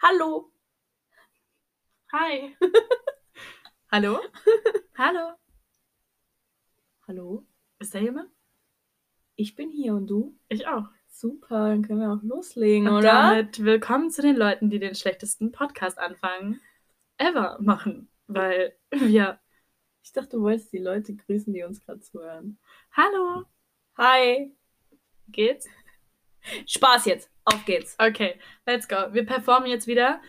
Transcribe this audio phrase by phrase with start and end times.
[0.00, 0.52] Hallo.
[2.12, 2.54] Hi.
[3.90, 4.20] Hallo?
[4.96, 5.32] Hallo?
[7.08, 7.46] Hallo.
[7.80, 8.30] Ist da jemand?
[9.34, 10.38] Ich bin hier und du?
[10.48, 10.86] Ich auch.
[11.08, 13.12] Super, dann können wir auch loslegen, Und oder?
[13.12, 16.60] damit willkommen zu den Leuten, die den schlechtesten Podcast anfangen
[17.16, 18.08] ever machen.
[18.28, 19.40] Weil wir.
[20.04, 22.60] Ich dachte, du wolltest die Leute grüßen, die uns gerade zuhören.
[22.92, 23.46] Hallo?
[23.96, 24.56] Hi.
[25.26, 25.66] Geht's?
[26.66, 27.30] Spaß jetzt.
[27.52, 27.96] Auf geht's.
[27.98, 28.96] Okay, let's go.
[29.12, 30.20] Wir performen jetzt wieder,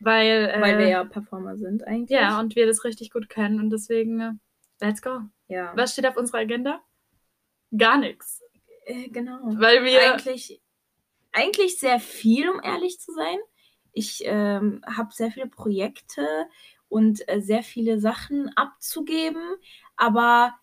[0.00, 0.50] weil.
[0.52, 2.10] Äh, Weil wir ja Performer sind eigentlich.
[2.10, 4.20] Ja, und wir das richtig gut können und deswegen.
[4.20, 4.32] äh,
[4.80, 5.20] Let's go.
[5.48, 5.72] ja.
[5.76, 6.80] Was steht auf unserer Agenda?
[7.76, 8.42] Gar nichts.
[8.86, 9.38] Äh, genau.
[9.44, 10.12] Weil wir.
[10.12, 10.60] Eigentlich,
[11.32, 13.38] eigentlich sehr viel, um ehrlich zu sein.
[13.92, 16.26] Ich ähm, habe sehr viele Projekte
[16.88, 19.42] und äh, sehr viele Sachen abzugeben,
[19.96, 20.54] aber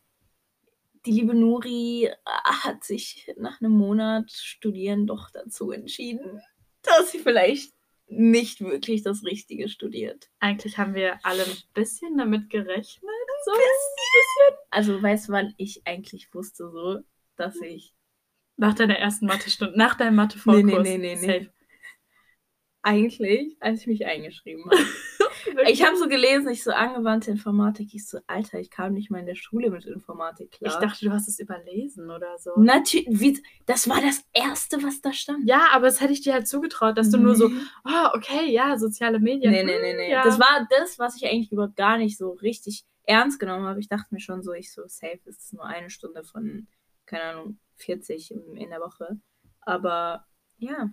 [1.05, 6.41] die liebe Nuri äh, hat sich nach einem Monat Studieren doch dazu entschieden,
[6.83, 7.73] dass sie vielleicht
[8.07, 10.29] nicht wirklich das Richtige studiert.
[10.39, 13.09] Eigentlich haben wir alle ein bisschen damit gerechnet.
[13.45, 13.51] So.
[14.69, 16.99] Also weißt du, wann ich eigentlich wusste so,
[17.37, 17.93] dass ich
[18.57, 20.83] Nach deiner ersten Mathestunde, nach deinem Mathe-Vorkurs.
[20.83, 21.49] Nee, nee, nee, nee, nee.
[22.83, 24.77] Eigentlich, als ich mich eingeschrieben habe.
[25.67, 27.93] Ich habe so gelesen, ich so angewandte Informatik.
[27.93, 30.73] Ich so, Alter, ich kam nicht mal in der Schule mit Informatik klar.
[30.73, 32.51] Ich dachte, du hast es überlesen oder so.
[32.57, 35.47] natürlich, das war das Erste, was da stand.
[35.47, 37.59] Ja, aber das hätte ich dir halt zugetraut, dass du nur so, Nee.
[37.85, 39.51] oh, okay, ja, soziale Medien.
[39.51, 40.11] Nee, nee, nee, nee.
[40.11, 40.23] Ja.
[40.23, 43.79] Das war das, was ich eigentlich überhaupt gar nicht so richtig ernst genommen habe.
[43.79, 46.67] Ich dachte mir schon so, ich so, safe ist es nur eine Stunde von,
[47.05, 49.19] keine Ahnung, 40 in, in der Woche.
[49.61, 50.25] Aber
[50.57, 50.91] ja,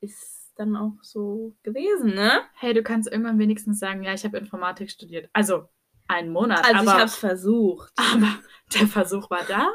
[0.00, 2.42] ist dann auch so gewesen, ne?
[2.54, 5.28] hey, du kannst irgendwann wenigstens sagen, ja, ich habe Informatik studiert.
[5.32, 5.68] Also
[6.08, 7.92] einen Monat, Also aber, ich habe es versucht.
[7.96, 8.28] aber
[8.74, 9.68] der Versuch war da.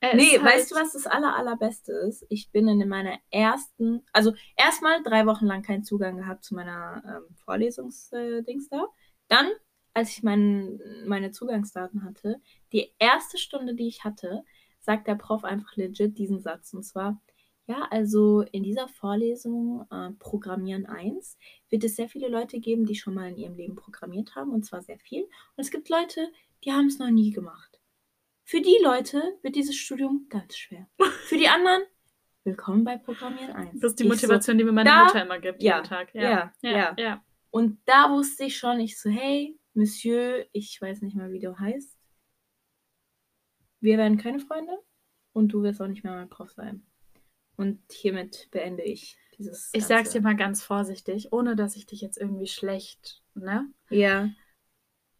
[0.00, 2.24] Er Nee, ist weißt du, halt- was das aller, allerbeste ist?
[2.28, 7.02] Ich bin in meiner ersten, also erstmal drei Wochen lang keinen Zugang gehabt zu meiner
[7.04, 8.86] ähm, Vorlesungsdings da.
[9.28, 9.48] Dann,
[9.94, 12.40] als ich mein, meine Zugangsdaten hatte,
[12.72, 14.44] die erste Stunde, die ich hatte,
[14.80, 16.72] sagt der Prof einfach legit diesen Satz.
[16.72, 17.20] Und zwar,
[17.68, 21.36] ja, also in dieser Vorlesung äh, Programmieren 1
[21.68, 24.64] wird es sehr viele Leute geben, die schon mal in ihrem Leben programmiert haben, und
[24.64, 25.22] zwar sehr viel.
[25.24, 26.32] Und es gibt Leute,
[26.64, 27.78] die haben es noch nie gemacht.
[28.44, 30.88] Für die Leute wird dieses Studium ganz schwer.
[31.26, 31.82] Für die anderen,
[32.44, 33.80] willkommen bei Programmieren 1.
[33.80, 35.86] Das ist die Ich so, Motivation, die mir meine da- Mutter immer gibt, ja, jeden
[35.88, 36.14] Tag.
[36.14, 36.70] ja, Ja, ja.
[36.70, 37.24] ja, ja.
[37.50, 41.56] und da wusste ich schon, ich so, hey, Monsieur, ich weiß nicht mal, wie du
[41.58, 41.98] heißt.
[43.80, 44.72] Wir werden keine Freunde
[45.34, 46.84] und du wirst auch nicht mehr mein Prof sein.
[47.58, 49.68] Und hiermit beende ich dieses.
[49.74, 50.18] Ich sag's Ganze.
[50.18, 53.70] dir mal ganz vorsichtig, ohne dass ich dich jetzt irgendwie schlecht, ne?
[53.90, 54.30] Ja,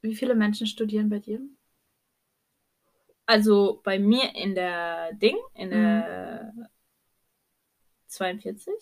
[0.00, 1.41] Wie viele Menschen studieren bei dir?
[3.26, 5.60] also bei mir in der Ding, Mhm.
[5.62, 6.54] in der
[8.06, 8.72] 42.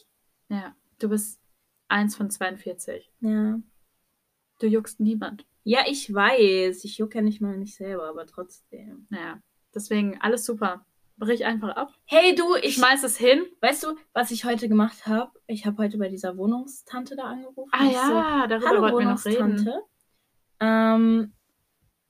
[0.49, 1.41] Ja, du bist
[1.89, 3.11] eins von 42.
[3.21, 3.59] Ja.
[4.61, 5.45] Du juckst niemand.
[5.65, 6.85] Ja, ich weiß.
[6.85, 9.07] Ich jucke ja nicht mal mich selber, aber trotzdem.
[9.11, 9.41] Naja,
[9.75, 10.87] deswegen alles super.
[11.19, 11.95] Brich einfach ab.
[12.05, 13.47] Hey du, ich Schmeiß es hin.
[13.63, 15.33] Weißt du, was ich heute gemacht habe?
[15.47, 17.71] Ich habe heute bei dieser Wohnungstante da angerufen.
[17.73, 19.41] Ah Ich so, ja, darüber Hallo wollten wir noch reden.
[19.41, 19.83] Wohnungstante.
[20.61, 21.33] Ähm,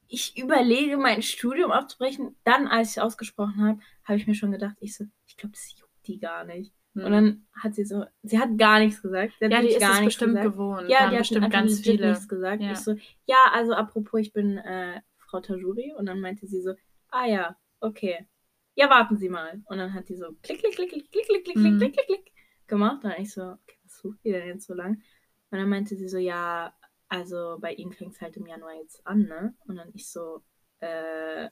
[0.09, 2.37] ich überlege, mein Studium abzubrechen.
[2.43, 5.75] Dann, als ich ausgesprochen habe, habe ich mir schon gedacht, ich so, ich glaube, das
[5.79, 6.73] juckt die gar nicht.
[6.95, 7.05] Hm.
[7.05, 9.35] Und dann hat sie so, sie hat gar nichts gesagt.
[9.39, 10.53] Sie hat ja, die ist gar es bestimmt gesagt.
[10.53, 10.89] gewohnt.
[10.89, 12.11] Ja, die hat bestimmt ganz viele.
[12.11, 12.61] nichts gesagt.
[12.61, 12.73] Ja.
[12.73, 12.97] Ich so,
[13.27, 15.95] ja, also apropos, ich bin äh, Frau Tajuri.
[15.97, 16.75] Und dann meinte sie so,
[17.11, 18.27] ah ja, okay.
[18.77, 19.63] Ja, warten Sie mal.
[19.67, 21.79] Und dann hat die so klick, klick, klick, klick, klick, klick, klick, Mhm.
[21.79, 22.33] klick, klick, klick
[22.67, 23.03] gemacht.
[23.03, 25.03] Und dann ich so, okay, was sucht die denn jetzt so lang?
[25.51, 26.73] Und dann meinte sie so, ja,
[27.09, 29.55] also bei Ihnen fängt es halt im Januar jetzt an, ne?
[29.67, 30.43] Und dann ich so,
[30.81, 31.49] äh,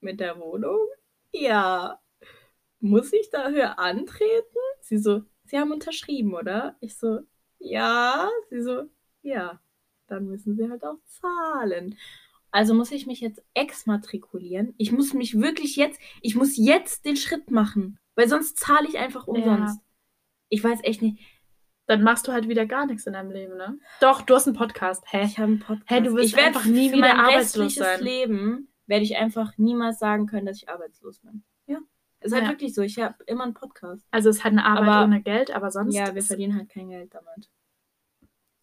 [0.00, 0.80] mit der Wohnung?
[1.32, 2.00] Ja.
[2.80, 4.58] Muss ich dafür antreten?
[4.80, 6.76] Sie so, Sie haben unterschrieben, oder?
[6.80, 7.20] Ich so,
[7.58, 8.28] ja.
[8.50, 8.84] Sie so,
[9.22, 9.60] ja.
[10.08, 11.96] Dann müssen Sie halt auch zahlen.
[12.50, 14.74] Also muss ich mich jetzt exmatrikulieren.
[14.78, 18.98] Ich muss mich wirklich jetzt, ich muss jetzt den Schritt machen, weil sonst zahle ich
[18.98, 19.80] einfach umsonst.
[20.48, 21.18] Ich weiß echt nicht.
[21.86, 23.78] Dann machst du halt wieder gar nichts in deinem Leben, ne?
[24.00, 25.04] Doch, du hast einen Podcast.
[25.06, 25.24] Hä?
[25.24, 25.90] Ich habe einen Podcast.
[25.90, 28.04] Hey, du wirst ich werd einfach nie wieder mein arbeitslos restliches sein.
[28.04, 31.44] Leben werde ich einfach niemals sagen können, dass ich arbeitslos bin.
[31.66, 31.78] Ja.
[32.20, 32.50] Es ist halt Ja.
[32.50, 32.82] wirklich so.
[32.82, 34.06] Ich habe immer einen Podcast.
[34.10, 35.94] Also es ist halt eine Arbeit Aber- ohne Geld, aber sonst.
[35.94, 37.48] Ja, wir verdienen halt kein Geld damit.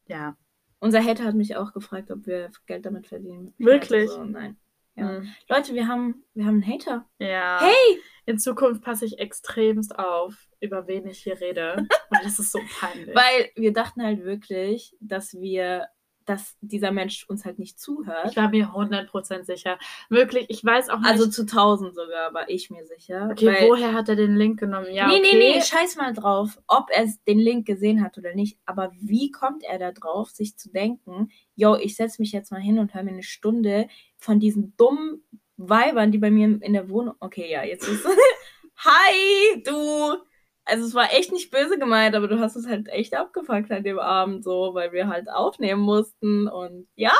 [0.07, 0.37] Ja.
[0.79, 3.53] Unser Hater hat mich auch gefragt, ob wir Geld damit verdienen.
[3.57, 4.07] Ich Wirklich?
[4.07, 4.57] meinte So, nein.
[4.95, 5.09] Ja.
[5.09, 5.27] Hm.
[5.49, 7.09] Leute, wir haben, wir haben einen Hater.
[7.19, 7.59] Ja.
[7.61, 8.01] Hey!
[8.25, 11.85] In Zukunft passe ich extremst auf, über wen ich hier rede.
[12.09, 13.15] weil das ist so peinlich.
[13.15, 15.87] Weil wir dachten halt wirklich, dass wir
[16.25, 18.31] dass dieser Mensch uns halt nicht zuhört.
[18.31, 19.77] Ich war mir 100% sicher.
[20.09, 21.09] Wirklich, ich weiß auch nicht.
[21.09, 23.29] also zu 1000 sogar war ich mir sicher.
[23.31, 24.87] okay, weil- woher hat er den Link genommen?
[24.91, 25.29] Ja, nee, okay.
[25.33, 28.57] nee, nee, scheiß mal drauf, ob er den Link gesehen hat oder nicht.
[28.65, 32.61] Aber wie kommt er da drauf, sich zu denken, yo, ich setze mich jetzt mal
[32.61, 33.87] hin und höre mir eine Stunde
[34.17, 35.23] von diesen dummen
[35.57, 37.15] Weibern, die bei mir in der Wohnung.
[37.19, 38.05] Okay, ja, jetzt ist.
[38.77, 40.17] Hi, du!
[40.65, 43.83] Also, es war echt nicht böse gemeint, aber du hast es halt echt abgefuckt an
[43.83, 47.13] dem Abend so, weil wir halt aufnehmen mussten und ja.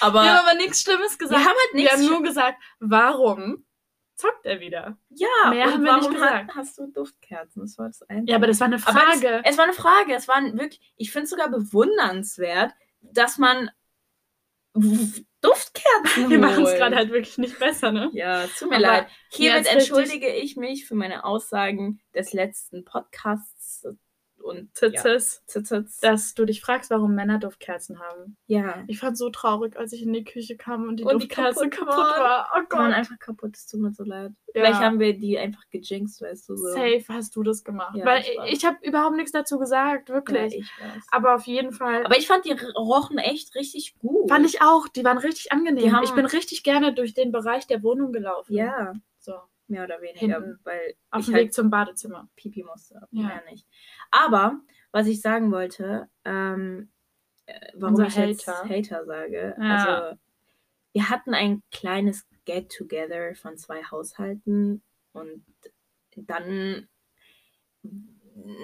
[0.00, 1.40] Aber Wir haben aber nichts Schlimmes wir gesagt.
[1.40, 1.92] haben halt Wir nichts.
[1.94, 3.66] haben nur gesagt, warum
[4.14, 4.96] zockt er wieder?
[5.10, 6.48] ja, mehr haben wir nicht warum gesagt.
[6.48, 7.62] Hast, hast du Duftkerzen?
[7.62, 8.30] Das war das Einzige.
[8.30, 9.42] Ja, aber das war eine Aber Frage.
[9.44, 10.14] Es, es war eine Frage.
[10.14, 12.72] Es war wirklich, ich finde es sogar bewundernswert,
[13.02, 13.70] dass man
[15.40, 18.10] Duftkerzen wir machen es gerade halt wirklich nicht besser, ne?
[18.12, 19.06] Ja, tut mir Aber leid.
[19.30, 23.59] Hiermit entschuldige ich mich für meine Aussagen des letzten Podcasts
[24.42, 25.98] und ja, Zitzes, Zitzes.
[26.00, 28.36] dass du dich fragst, warum Männer Duftkerzen haben.
[28.46, 28.82] ja.
[28.86, 31.88] Ich fand so traurig, als ich in die Küche kam und die Und Duftkerze kaputt
[31.88, 32.48] kaputt, war.
[32.54, 32.94] Oh Die waren Gott.
[32.98, 34.32] einfach kaputt, es tut mir so leid.
[34.54, 34.62] Ja.
[34.62, 36.68] Vielleicht haben wir die einfach gejinxt, weißt du so.
[36.72, 37.94] Safe hast du das gemacht.
[37.96, 40.54] Ja, Weil ich ich, habe überhaupt nichts dazu gesagt, Ja, wirklich.
[40.56, 41.04] ich weiß.
[41.12, 44.28] Aber auf jeden Fall Aber ich fand, die rochen echt richtig gut.
[44.28, 45.84] fand ich auch, die waren richtig angenehm.
[45.84, 48.52] Die haben- ich bin richtig gerne durch den Bereich der Wohnung gelaufen.
[48.54, 48.94] Ja,
[49.70, 50.58] mehr oder weniger, Hinten.
[50.64, 52.28] weil auf dem halt Weg zum Badezimmer.
[52.36, 53.00] Pipi musste.
[53.10, 53.26] Ja.
[53.28, 53.66] Mehr nicht.
[54.10, 54.60] Aber,
[54.92, 56.90] was ich sagen wollte, ähm,
[57.46, 58.68] äh, warum Unser ich jetzt Hater.
[58.68, 59.76] Hater sage, Ja.
[59.76, 60.18] also
[60.92, 64.82] wir hatten ein kleines Get-Together von zwei Haushalten
[65.12, 65.44] und
[66.16, 66.88] dann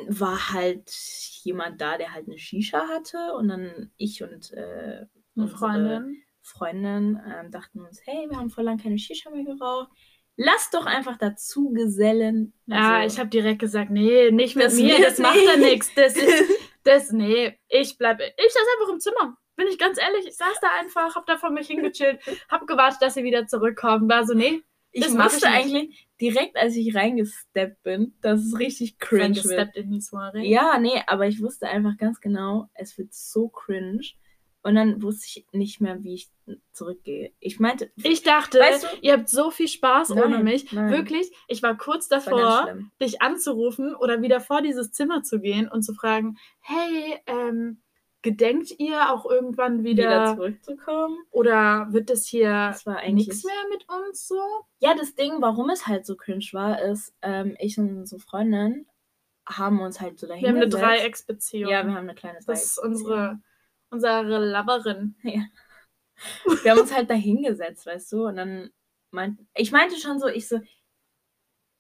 [0.08, 0.90] war halt
[1.44, 5.06] jemand da, der halt eine Shisha hatte und dann ich und äh,
[5.36, 6.22] Eine Freundin.
[6.42, 9.90] Freundin ähm, dachten uns, hey, wir haben vor lang keine Shisha mehr geraucht.
[10.36, 12.52] Lass doch einfach dazu gesellen.
[12.66, 15.70] Ja, Also, ich habe direkt gesagt, nee, nicht mit Das mir, das macht ja nicht.
[15.70, 15.94] nichts.
[15.94, 16.44] Das ist,
[16.84, 19.36] das, nee, ich bleib, ich saß einfach im Zimmer.
[19.56, 23.00] Bin ich ganz ehrlich, ich saß da einfach, hab da vor mich hingechillt, hab gewartet,
[23.00, 24.06] dass sie wieder zurückkommen.
[24.10, 24.60] War so, nee,
[24.92, 25.44] Ich Das nicht.
[25.46, 30.46] eigentlich direkt, als ich reingesteppt bin, dass es richtig cringe reingesteppt in die Soiree.
[30.46, 34.02] Ja, nee, aber ich wusste einfach ganz genau, es wird so cringe.
[34.66, 36.28] Und dann wusste ich nicht mehr, wie ich
[36.72, 37.32] zurückgehe.
[37.40, 40.72] Ich meinte, Ich dachte, Weißt du- ihr habt so viel Spaß ohne Nein, mich.
[40.72, 40.90] nein.
[40.90, 42.90] Wirklich, ich war kurz war davor, schlimm.
[43.00, 47.80] dich anzurufen oder wieder vor dieses Zimmer zu gehen und zu fragen, hey, ähm,
[48.22, 51.16] gedenkt ihr auch irgendwann wieder, Wieder zurückzukommen.
[51.30, 54.40] oder wird das hier war nichts mehr mit uns so?
[54.80, 58.86] Ja, das Ding, warum es halt so cringe war, ist, ähm, ich und unsere Freundin
[59.48, 61.70] haben uns halt so dahin Wir haben eine Dreiecksbeziehung.
[61.70, 62.92] Ja, wir haben eine kleine das ist Dreiecksbeziehung.
[63.12, 63.40] unsere,
[63.90, 65.14] unsere Loverin.
[65.22, 68.26] wir haben uns halt dahingesetzt, weißt du?
[68.26, 68.70] Und dann
[69.10, 70.60] meint, ich meinte schon so, ich so,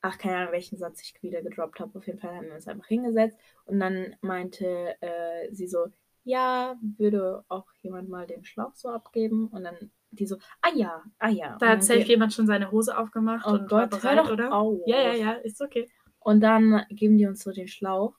[0.00, 1.98] ach, keine Ahnung, welchen Satz ich wieder gedroppt habe.
[1.98, 3.38] Auf jeden Fall haben wir uns einfach hingesetzt.
[3.64, 5.86] Und dann meinte äh, sie so,
[6.24, 9.48] ja, würde auch jemand mal den Schlauch so abgeben?
[9.48, 11.52] Und dann die so, ah ja, ah ja.
[11.54, 14.18] Und Da hat safe jemand schon seine Hose aufgemacht Oh und war Gott, hör bereit,
[14.18, 14.52] doch oder?
[14.52, 14.80] auf.
[14.86, 15.88] Ja, ja, ja, ist okay.
[16.18, 18.14] Und dann geben die uns so den Schlauch.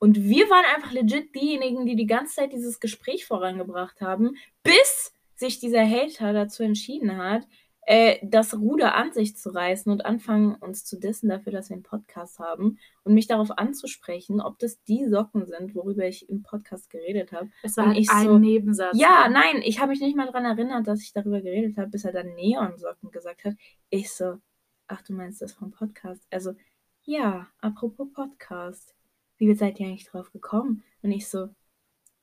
[0.00, 5.12] Und wir waren einfach legit diejenigen, die die ganze Zeit dieses Gespräch vorangebracht haben, bis
[5.36, 7.46] sich dieser Hater dazu entschieden hat,
[7.82, 11.74] äh, das Ruder an sich zu reißen und anfangen, uns zu dissen dafür, dass wir
[11.74, 16.42] einen Podcast haben und mich darauf anzusprechen, ob das die Socken sind, worüber ich im
[16.42, 17.50] Podcast geredet habe.
[17.62, 18.98] Es war ich ein so, Nebensatz.
[18.98, 22.06] Ja, nein, ich habe mich nicht mal daran erinnert, dass ich darüber geredet habe, bis
[22.06, 23.54] er dann Neonsocken gesagt hat.
[23.90, 24.38] Ich so,
[24.86, 26.22] ach, du meinst das vom Podcast?
[26.30, 26.54] Also,
[27.02, 28.94] ja, apropos Podcast.
[29.40, 30.84] Wie seid ihr eigentlich drauf gekommen?
[31.02, 31.48] Und ich so,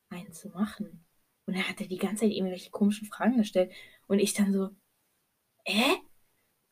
[0.09, 1.03] einen zu machen.
[1.47, 3.71] Und er hat er die ganze Zeit irgendwelche komischen Fragen gestellt.
[4.07, 4.69] Und ich dann so,
[5.65, 5.95] äh?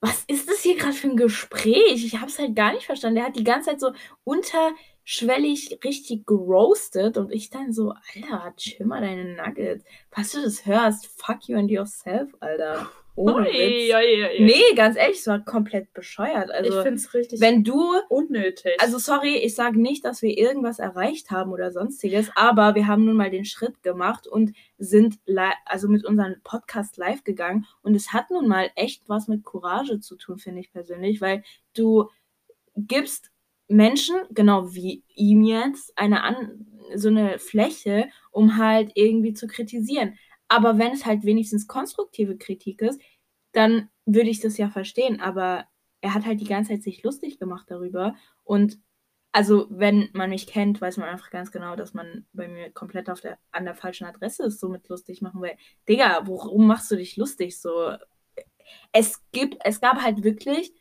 [0.01, 2.05] Was ist das hier gerade für ein Gespräch?
[2.05, 3.15] Ich habe es halt gar nicht verstanden.
[3.15, 3.91] Der hat die ganze Zeit so
[4.23, 8.53] unterschwellig richtig geroastet und ich dann so, Alter,
[8.85, 9.83] mal deine Nuggets.
[10.11, 12.87] Falls du das hörst, fuck you and yourself, Alter.
[13.15, 13.93] Ohne Witz.
[13.93, 13.93] ui,
[14.39, 14.43] ui.
[14.45, 16.49] Nee, ganz ehrlich, es war komplett bescheuert.
[16.49, 18.73] ich Also, finde es richtig wenn du unnötig.
[18.79, 23.05] also sorry, ich sage nicht, dass wir irgendwas erreicht haben oder sonstiges, aber wir haben
[23.05, 25.19] nun mal den Schritt gemacht und sind
[25.65, 29.99] also mit unserem Podcast live gegangen und es hat nun mal echt was mit Courage
[30.01, 31.43] zu tun, finde ich persönlich, weil
[31.73, 32.09] du
[32.75, 33.31] gibst
[33.67, 40.19] Menschen, genau wie ihm jetzt, eine an so eine Fläche, um halt irgendwie zu kritisieren.
[40.47, 43.01] Aber wenn es halt wenigstens konstruktive Kritik ist,
[43.51, 45.19] dann würde ich das ja verstehen.
[45.19, 45.65] Aber
[46.01, 48.15] er hat halt die ganze Zeit sich lustig gemacht darüber.
[48.43, 48.79] Und
[49.31, 53.09] also, wenn man mich kennt, weiß man einfach ganz genau, dass man bei mir komplett
[53.09, 55.41] auf der, an der falschen Adresse ist, somit lustig machen.
[55.41, 55.57] Weil,
[55.89, 57.59] Digga, worum machst du dich lustig?
[57.59, 57.97] So,
[58.93, 60.73] es gibt, es gab halt wirklich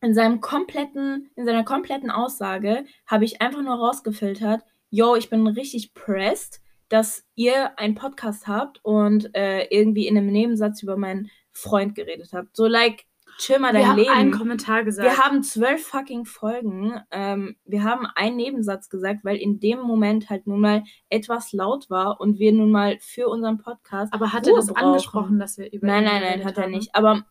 [0.00, 5.46] in seinem kompletten, in seiner kompletten Aussage habe ich einfach nur rausgefiltert, yo, ich bin
[5.46, 11.30] richtig pressed, dass ihr einen Podcast habt und äh, irgendwie in einem Nebensatz über meinen
[11.52, 12.56] Freund geredet habt.
[12.56, 13.04] So, like,
[13.38, 14.10] chill mal dein Wir haben Leben.
[14.10, 15.08] einen Kommentar gesagt.
[15.08, 16.98] Wir haben zwölf fucking Folgen.
[17.10, 21.88] Ähm, wir haben einen Nebensatz gesagt, weil in dem Moment halt nun mal etwas laut
[21.90, 24.12] war und wir nun mal für unseren Podcast.
[24.12, 24.84] aber hat er das brauchen.
[24.84, 26.72] angesprochen, dass wir über Nein, nein, nein, hat er haben?
[26.72, 26.94] nicht.
[26.94, 27.24] Aber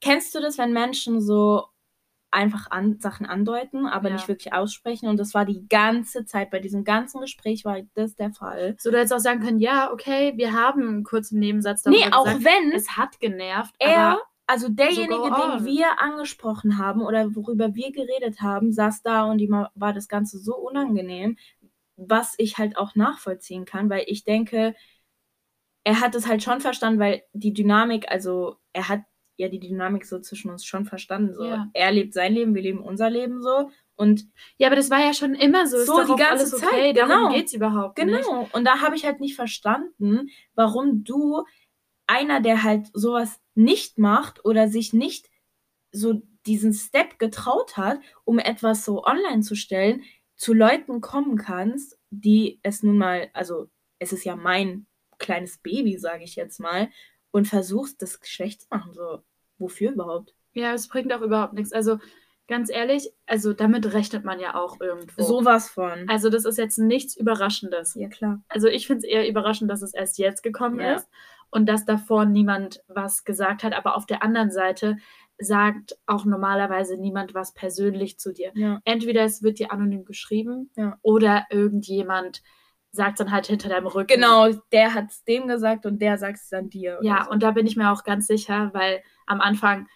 [0.00, 1.64] kennst du das, wenn Menschen so
[2.34, 4.14] einfach an, Sachen andeuten, aber Ja.
[4.14, 5.08] nicht wirklich aussprechen?
[5.08, 8.74] Und das war die ganze Zeit, bei diesem ganzen Gespräch war das der Fall.
[8.78, 12.12] So, du hättest auch sagen können, ja, okay, wir haben einen kurzen Nebensatz darüber Nee,
[12.12, 12.44] auch gesagt.
[12.44, 17.92] wenn Es hat genervt, er, also derjenige, go den wir angesprochen haben oder worüber wir
[17.92, 21.36] geredet haben, saß da und ihm war das Ganze so unangenehm,
[21.96, 24.74] was ich halt auch nachvollziehen kann, weil ich denke,
[25.84, 29.00] er hat es halt schon verstanden, weil die Dynamik, also er hat
[29.36, 31.34] ja die Dynamik so zwischen uns schon verstanden.
[31.34, 31.44] So.
[31.44, 31.68] Ja.
[31.72, 33.70] Er lebt sein Leben, wir leben unser Leben so.
[33.96, 34.26] Und
[34.58, 35.78] ja, aber das war ja schon immer so.
[35.84, 37.34] So, die ganze alles okay, Zeit, darum genau.
[37.34, 38.08] geht's überhaupt nicht.
[38.08, 38.48] Genau.
[38.52, 41.44] Und da habe ich halt nicht verstanden, warum du
[42.06, 45.30] einer, der halt sowas nicht macht oder sich nicht
[45.92, 50.02] so diesen Step getraut hat, um etwas so online zu stellen,
[50.36, 54.86] zu Leuten kommen kannst, die es nun mal, also es ist ja mein
[55.18, 56.90] kleines Baby, sage ich jetzt mal,
[57.34, 58.92] und versuchst, das schlecht zu machen.
[58.94, 59.18] So,
[59.58, 60.34] wofür überhaupt?
[60.52, 61.72] Ja, es bringt auch überhaupt nichts.
[61.72, 61.98] Also,
[62.46, 65.20] ganz ehrlich, also damit rechnet man ja auch irgendwo.
[65.20, 66.08] Sowas von.
[66.08, 67.96] Also, das ist jetzt nichts Überraschendes.
[67.96, 68.40] Ja, klar.
[68.48, 70.94] Also, ich finde es eher überraschend, dass es erst jetzt gekommen Ja.
[70.94, 71.08] ist
[71.50, 73.72] und dass davor niemand was gesagt hat.
[73.72, 74.96] Aber auf der anderen Seite
[75.36, 78.52] sagt auch normalerweise niemand was persönlich zu dir.
[78.54, 78.80] Ja.
[78.84, 80.98] Entweder es wird dir anonym geschrieben Ja.
[81.02, 82.42] oder irgendjemand
[82.94, 84.06] sagt dann halt hinter deinem Rücken.
[84.14, 86.98] Genau, der hat es dem gesagt und der sagt es dann dir.
[87.02, 87.30] Ja, so.
[87.30, 89.88] und da bin ich mir auch ganz sicher, weil am Anfang,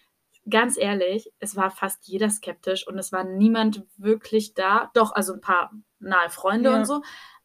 [0.49, 4.91] ganz ehrlich, es war fast jeder skeptisch und es war niemand wirklich da.
[4.93, 6.77] Doch, also ein paar nahe Freunde Ja.
[6.77, 7.01] und so.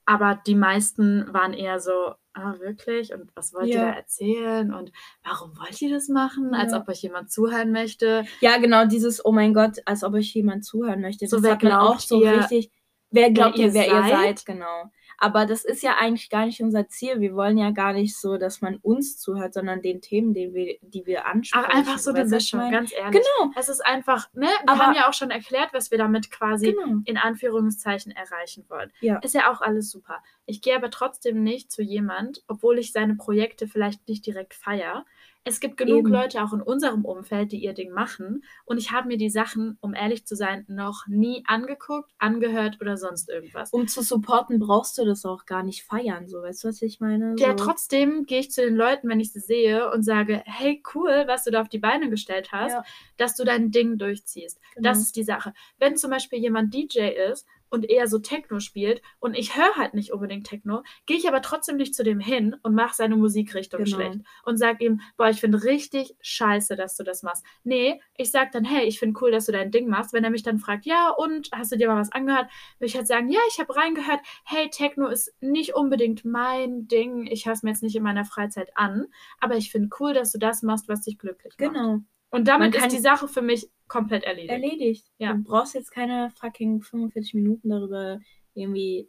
[0.06, 3.14] Aber die meisten waren eher so, ah, wirklich?
[3.14, 3.86] Und was wollt ihr Ja.
[3.86, 4.74] da erzählen?
[4.74, 4.90] Und
[5.22, 6.52] warum wollt ihr das machen?
[6.54, 6.80] Als Ja.
[6.80, 8.24] ob euch jemand zuhören möchte.
[8.40, 11.26] Ja, genau, dieses, oh mein Gott, als ob euch jemand zuhören möchte.
[11.28, 12.70] So, das wer hat man auch so ihr, richtig.
[13.10, 14.10] Wer glaubt ihr ihr, wer ihr seid?
[14.10, 14.46] seid?
[14.46, 14.90] Genau.
[15.18, 17.20] Aber das ist ja eigentlich gar nicht unser Ziel.
[17.20, 20.76] Wir wollen ja gar nicht so, dass man uns zuhört, sondern den Themen, die wir,
[20.82, 21.66] die wir ansprechen.
[21.68, 22.76] Ach, einfach so eine Mischung, meine?
[22.76, 23.20] ganz ehrlich.
[23.38, 24.46] Genau, Es ist einfach, ne?
[24.46, 27.00] Wir Aber- haben ja auch schon erklärt, was wir damit quasi genau.
[27.04, 28.92] in Anführungszeichen erreichen wollen.
[29.00, 29.18] Ja.
[29.18, 30.22] Ist ja auch alles super.
[30.46, 35.04] Ich gehe aber trotzdem nicht zu jemand, obwohl ich seine Projekte vielleicht nicht direkt feiere.
[35.46, 36.08] Es gibt genug Eben.
[36.08, 38.44] Leute auch in unserem Umfeld, die ihr Ding machen.
[38.64, 42.96] Und ich habe mir die Sachen, um ehrlich zu sein, noch nie angeguckt, angehört oder
[42.96, 43.70] sonst irgendwas.
[43.70, 46.28] Um zu supporten, brauchst du das auch gar nicht feiern.
[46.28, 47.36] So, weißt du, was ich meine?
[47.38, 47.64] Ja, so.
[47.64, 51.44] trotzdem gehe ich zu den Leuten, wenn ich sie sehe und sage, hey, cool, was
[51.44, 52.84] du da auf die Beine gestellt hast, Ja.
[53.18, 54.58] dass du dein Ding durchziehst.
[54.74, 54.88] Genau.
[54.88, 55.52] Das ist die Sache.
[55.78, 59.94] Wenn zum Beispiel jemand DJ ist und eher so Techno spielt und ich höre halt
[59.94, 63.84] nicht unbedingt Techno, gehe ich aber trotzdem nicht zu dem hin und mache seine Musikrichtung
[63.84, 63.96] Genau.
[63.96, 67.44] schlecht und sage ihm, boah, ich finde richtig scheiße, dass du das machst.
[67.64, 70.12] Nee, ich sage dann, hey, ich finde cool, dass du dein Ding machst.
[70.12, 72.96] Wenn er mich dann fragt, ja, und hast du dir mal was angehört, würde ich
[72.96, 77.54] halt sagen, ja, ich habe reingehört, hey, Techno ist nicht unbedingt mein Ding, ich höre
[77.54, 79.06] es mir jetzt nicht in meiner Freizeit an,
[79.40, 81.72] aber ich finde cool, dass du das machst, was dich glücklich macht.
[81.72, 82.00] Genau.
[82.30, 84.50] Und damit ist die Sache für mich komplett erledigt.
[84.50, 85.06] Erledigt.
[85.18, 85.32] Ja.
[85.34, 88.18] Du brauchst jetzt keine fucking 45 Minuten darüber
[88.54, 89.08] irgendwie,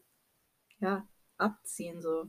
[0.79, 2.25] ja, abziehen, so.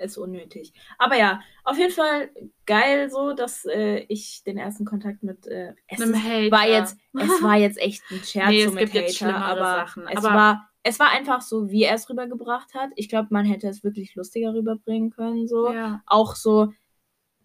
[0.00, 0.72] Ist unnötig.
[0.96, 2.30] Aber ja, auf jeden Fall
[2.66, 6.50] geil so, dass äh, ich den ersten Kontakt mit äh, es Einem Hater.
[6.52, 10.06] war jetzt, es war jetzt echt ein Scherz Nee, so es mit Hater, aber Sachen,
[10.06, 12.90] es aber- war es war einfach so, wie er es rübergebracht hat.
[12.94, 15.72] Ich glaube, man hätte es wirklich lustiger rüberbringen können, so.
[15.72, 16.00] Ja.
[16.06, 16.72] Auch so,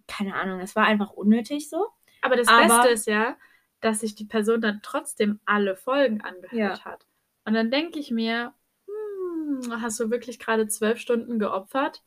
[0.08, 1.88] keine Ahnung, es war einfach unnötig so.
[2.22, 3.36] Aber das Aber- Beste ist ja,
[3.84, 7.06] dass sich die Person dann trotzdem alle Folgen angehört hat.
[7.46, 8.54] Und dann denke ich mir,
[8.88, 12.04] hm, hast du wirklich gerade zwölf Stunden geopfert,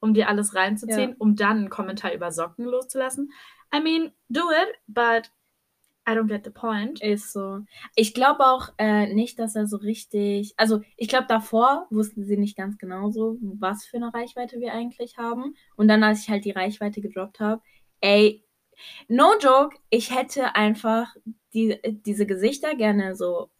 [0.00, 1.16] um dir alles reinzuziehen, Ja.
[1.18, 3.32] um dann einen Kommentar über Socken loszulassen?
[3.74, 5.30] I mean, do it, but
[6.06, 7.00] I don't get the point.
[7.02, 7.60] Ist so.
[7.94, 10.52] Ich glaube auch äh, nicht, dass er so richtig.
[10.58, 14.74] Also, ich glaube, davor wussten sie nicht ganz genau so, was für eine Reichweite wir
[14.74, 15.56] eigentlich haben.
[15.76, 17.62] Und dann, als ich halt die Reichweite gedroppt habe,
[18.02, 18.44] ey,
[19.08, 21.14] no joke, ich hätte einfach
[21.52, 23.50] die, diese Gesichter gerne so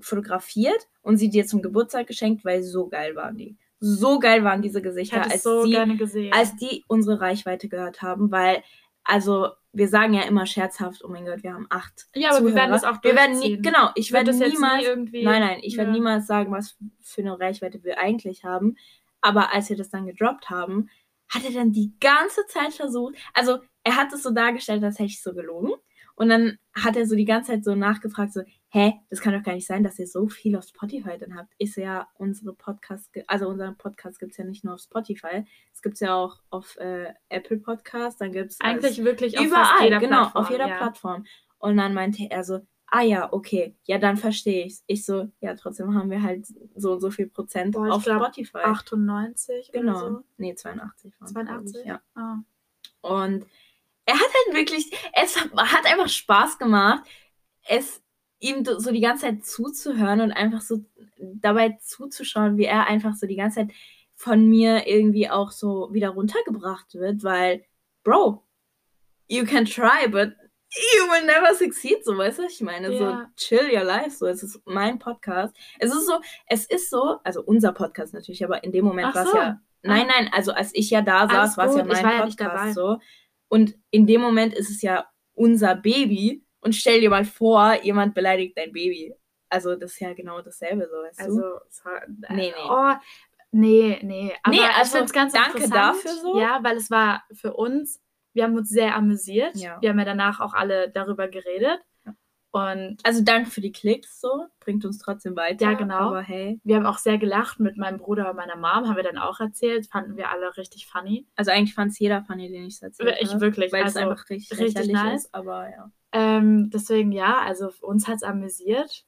[0.00, 3.56] fotografiert und sie dir zum Geburtstag geschenkt, weil so geil waren die.
[3.80, 6.32] So geil waren diese Ich Gesichter, als so gesehen.
[6.32, 8.62] als die unsere Reichweite gehört haben, weil,
[9.04, 12.06] also, wir sagen ja immer scherzhaft, oh mein Gott, wir haben acht.
[12.14, 12.56] ja, aber wir Zuhörer.
[12.56, 15.76] werden das auch Wir werden nie, genau, ich werde werde niemals, nie nein, nein, ich
[15.76, 15.96] werde Ja.
[15.96, 18.76] niemals sagen, was für eine Reichweite wir eigentlich haben.
[19.20, 20.88] Aber als wir das dann gedroppt haben,
[21.28, 25.06] hat er dann die ganze Zeit versucht, also er hat es so dargestellt, als hätte
[25.06, 25.72] ich so gelogen.
[26.14, 29.42] Und dann hat er so die ganze Zeit so nachgefragt, so, hä, das kann doch
[29.42, 31.54] gar nicht sein, dass ihr so viel auf Spotify dann habt.
[31.58, 35.82] Ist ja unsere Podcast, also unseren Podcast gibt es ja nicht nur auf Spotify, es
[35.82, 39.88] gibt es ja auch auf äh, Apple Podcast, dann gibt es Eigentlich wirklich auf überall,
[39.98, 40.76] genau, Plattform, auf jeder ja.
[40.76, 41.24] Plattform.
[41.58, 44.84] Und dann meinte er so, ah ja, okay, ja, dann verstehe ich's.
[44.86, 46.46] Ich so, ja, trotzdem haben wir halt
[46.76, 48.58] so und so viel Prozent Boah, auf Spotify.
[48.58, 49.92] 98 genau.
[49.92, 50.24] oder so.
[50.36, 51.86] Nee, 82 waren 82?
[51.86, 52.00] ja.
[52.14, 52.36] Ah.
[53.00, 53.46] Und
[54.06, 57.04] er hat halt wirklich, es hat einfach Spaß gemacht,
[57.68, 58.02] es
[58.40, 60.84] ihm so die ganze Zeit zuzuhören und einfach so
[61.18, 63.70] dabei zuzuschauen, wie er einfach so die ganze Zeit
[64.16, 67.64] von mir irgendwie auch so wieder runtergebracht wird, weil,
[68.02, 68.44] Bro,
[69.28, 70.32] you can try, but
[70.74, 72.98] you will never succeed, so weißt du, ich meine, Ja.
[72.98, 75.54] so chill your life, so, es ist mein Podcast.
[75.78, 79.24] Es ist so, es ist so, also unser Podcast natürlich, aber in dem Moment war
[79.24, 79.36] es so.
[79.36, 82.14] ja, nein, nein, also als ich ja da Alles saß, war es ja mein war
[82.14, 82.24] ja.
[82.24, 82.98] Podcast so.
[83.52, 86.42] Und in dem Moment ist es ja unser Baby.
[86.60, 89.14] Und stell dir mal vor, jemand beleidigt dein Baby.
[89.50, 91.24] Also das ist ja genau dasselbe, so weißt du.
[91.24, 91.42] Also,
[91.84, 92.02] war-
[92.34, 92.66] Nee, nee.
[92.66, 92.92] Oh,
[93.50, 94.32] nee, nee.
[94.42, 95.96] Aber Nee, ich also, finde es ganz danke interessant.
[95.96, 96.40] dafür so.
[96.40, 98.00] Ja, weil es war für uns,
[98.32, 99.54] wir haben uns sehr amüsiert.
[99.56, 99.76] Ja.
[99.82, 101.78] Wir haben ja danach auch alle darüber geredet.
[102.54, 102.72] Ja.
[102.72, 104.46] Und Also danke für die Klicks, so.
[104.60, 105.70] Bringt uns trotzdem weiter.
[105.70, 106.08] Ja, genau.
[106.08, 106.60] Aber hey.
[106.64, 109.40] wir haben auch sehr gelacht mit meinem Bruder und meiner Mom, haben wir dann auch
[109.40, 109.86] erzählt.
[109.86, 111.26] Fanden wir alle richtig funny.
[111.36, 113.40] Also eigentlich fand es jeder funny, den ich erzählt Ich habe.
[113.40, 115.24] wirklich, Weil also es einfach richtig, richtig nice.
[115.24, 115.34] ist.
[115.34, 115.90] Aber ja.
[116.12, 119.06] Ähm, deswegen ja, also uns hat es amüsiert.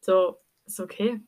[0.00, 1.20] So, ist okay.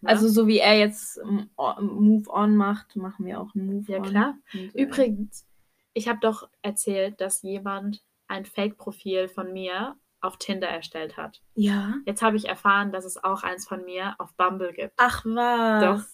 [0.00, 0.08] Ne?
[0.08, 4.04] Also so wie er jetzt Move On macht, machen wir auch einen Move Ja, On.
[4.04, 4.38] klar.
[4.52, 5.46] Und, äh, Übrigens,
[5.92, 11.40] ich habe doch erzählt, dass jemand ein Fake-Profil von mir auf Tinder erstellt hat.
[11.54, 11.94] Ja.
[12.06, 14.94] Jetzt habe ich erfahren, dass es auch eins von mir auf Bumble gibt.
[14.96, 15.82] Ach was.
[15.82, 16.04] Doch.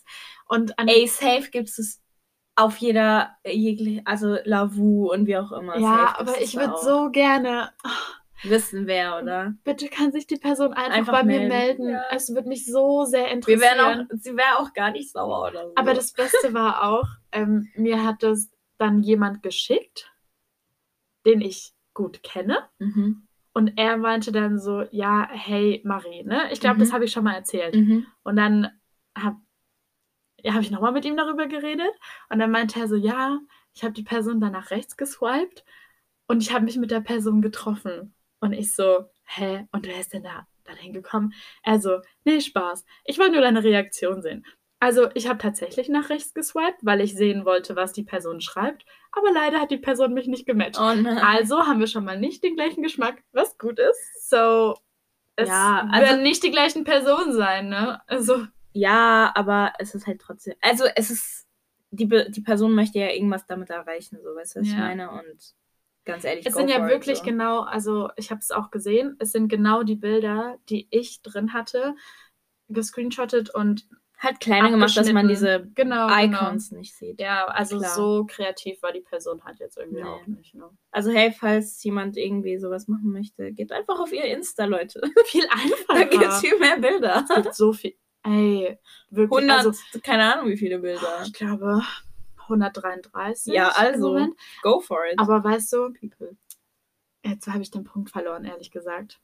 [0.47, 2.03] Und an Ey, safe gibt es
[2.57, 5.79] auf jeder, jegliche, also Lavu und wie auch immer.
[5.79, 7.73] ja, aber ich würde so gerne.
[8.43, 9.55] wissen, wer, oder?
[9.65, 11.85] Bitte kann sich die Person einfach, Einfach bei mir melden.
[11.85, 11.89] melden.
[11.91, 12.03] Ja.
[12.11, 13.61] Es würde mich so sehr Wir interessieren.
[13.79, 15.73] wären auch, sie wäre auch gar nicht sauer oder so.
[15.77, 20.11] Aber das Beste war auch, ähm, mir hat das dann jemand geschickt,
[21.27, 22.69] den ich gut kenne.
[22.79, 23.27] Mhm.
[23.53, 26.53] Und er meinte dann so, ja, hey Marie, ne?
[26.53, 26.81] Ich glaube, Mhm.
[26.81, 27.75] das habe ich schon mal erzählt.
[27.75, 28.07] Mhm.
[28.23, 28.71] Und dann
[29.17, 29.37] habe
[30.43, 31.91] ja, hab ich nochmal mit ihm darüber geredet.
[32.31, 33.39] Und dann meinte er so, ja,
[33.75, 35.65] ich habe die Person dann nach rechts geswiped
[36.27, 38.15] und ich habe mich mit der Person getroffen.
[38.41, 39.67] Und ich so, hä?
[39.73, 41.35] Und wer ist denn da dann hingekommen?
[41.63, 42.85] Also, nee, Spaß.
[43.05, 44.47] Ich wollte nur deine Reaktion sehen.
[44.81, 48.87] Also, ich habe tatsächlich nach rechts geswiped, weil ich sehen wollte, was die Person schreibt.
[49.13, 50.81] Aber leider hat die Person mich nicht gematcht.
[50.81, 50.95] Oh.
[51.23, 54.29] Also haben wir schon mal nicht den gleichen Geschmack, was gut ist.
[54.31, 54.77] So,
[55.37, 58.01] es Ja, also- werden nicht die gleichen Personen sein, ne?
[58.07, 60.55] Also, Ja, aber es ist halt trotzdem.
[60.63, 61.47] Also es ist.
[61.93, 64.79] Die, die Person möchte ja irgendwas damit erreichen, so weißt du, was ich Ja.
[64.79, 65.11] meine?
[65.11, 65.55] Und
[66.05, 67.25] ganz ehrlich, es sind ja wirklich so.
[67.25, 71.53] genau, also ich habe es auch gesehen, es sind genau die Bilder, die ich drin
[71.53, 71.97] hatte,
[72.69, 73.89] gescreenshottet und
[74.21, 77.19] halt kleiner gemacht, dass man diese genau, Icons nicht sieht.
[77.19, 77.29] Genau.
[77.31, 77.91] Ja, also Klar.
[77.95, 80.09] so kreativ war die Person halt jetzt irgendwie Nee.
[80.09, 80.55] auch nicht.
[80.55, 80.69] Ne?
[80.91, 85.01] Also hey, falls jemand irgendwie sowas machen möchte, geht einfach auf ihr Insta, Leute.
[85.27, 85.45] Viel
[85.89, 86.41] Da gibt es einfacher.
[86.41, 87.25] viel mehr Bilder.
[87.29, 87.95] Es gibt so viel.
[88.23, 88.79] Ey,
[89.09, 89.51] wirklich.
[89.51, 91.23] 100, Also, keine Ahnung wie viele Bilder.
[91.25, 91.83] ich glaube
[92.43, 93.55] 133.
[93.55, 94.29] Ja, also.
[94.63, 95.19] Go for it.
[95.19, 96.37] Aber weißt du, People.
[97.25, 99.21] Jetzt habe ich den Punkt verloren, ehrlich gesagt.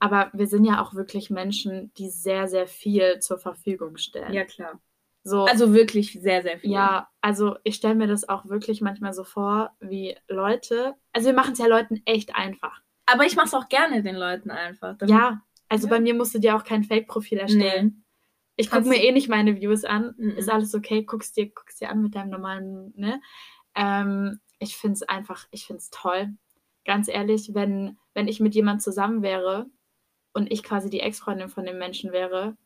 [0.00, 4.32] Aber wir sind ja auch wirklich Menschen, die sehr, sehr viel zur Verfügung stellen.
[4.32, 4.80] Ja, klar.
[5.24, 6.70] so, Also wirklich sehr, sehr viel.
[6.70, 11.34] ja, also ich stelle mir das auch wirklich manchmal so vor, wie Leute, also wir
[11.34, 12.80] machen es ja Leuten echt einfach.
[13.06, 14.96] Aber ich mache es auch gerne den Leuten einfach.
[15.06, 15.94] Ja, also Ja.
[15.94, 18.04] bei mir musst du dir auch kein Fake-Profil erstellen.
[18.56, 20.14] Ich gucke mir eh nicht meine Views an.
[20.18, 20.30] Mhm.
[20.30, 23.20] Ist alles okay, guck's dir, guck's dir an mit deinem normalen, ne?
[23.74, 26.30] Ähm, ich finde es einfach, ich finde es toll.
[26.84, 29.66] Ganz ehrlich, wenn, wenn ich mit jemand zusammen wäre
[30.38, 32.56] und ich quasi die Ex-Freundin von dem Menschen wäre,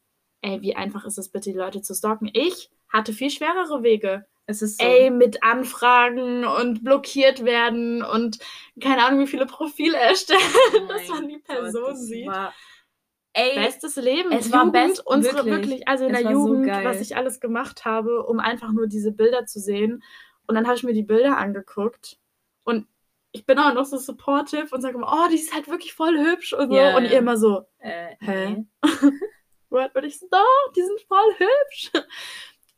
[0.43, 2.31] ey, wie einfach ist es bitte, die Leute zu stalken?
[2.35, 4.27] Ich hatte viel schwerere Wege.
[4.47, 4.85] Es ist so.
[4.87, 8.39] Ey, mit Anfragen und blockiert werden und
[8.83, 10.41] keine Ahnung, wie viele Profile erstellen,
[10.83, 12.27] Oh dass man die Gott, Person das sieht.
[12.27, 12.53] War,
[13.35, 14.33] ey, Bestes Leben.
[14.33, 15.55] es war Jugend, best- unsere wirklich.
[15.55, 16.85] wirklich, also in der war so Jugend, geil.
[16.85, 20.03] was ich alles gemacht habe, um einfach nur diese Bilder zu sehen.
[20.47, 22.19] Und dann habe ich mir die Bilder angeguckt
[22.65, 22.87] und
[23.33, 26.19] ich bin auch noch so supportive und sage immer, oh, die ist halt wirklich voll
[26.19, 26.77] hübsch und so.
[26.77, 27.13] Ja, und ja.
[27.13, 28.65] ihr immer so, äh, Hä?
[29.71, 29.95] what?
[29.95, 31.91] Und ich so, doch, die sind voll hübsch.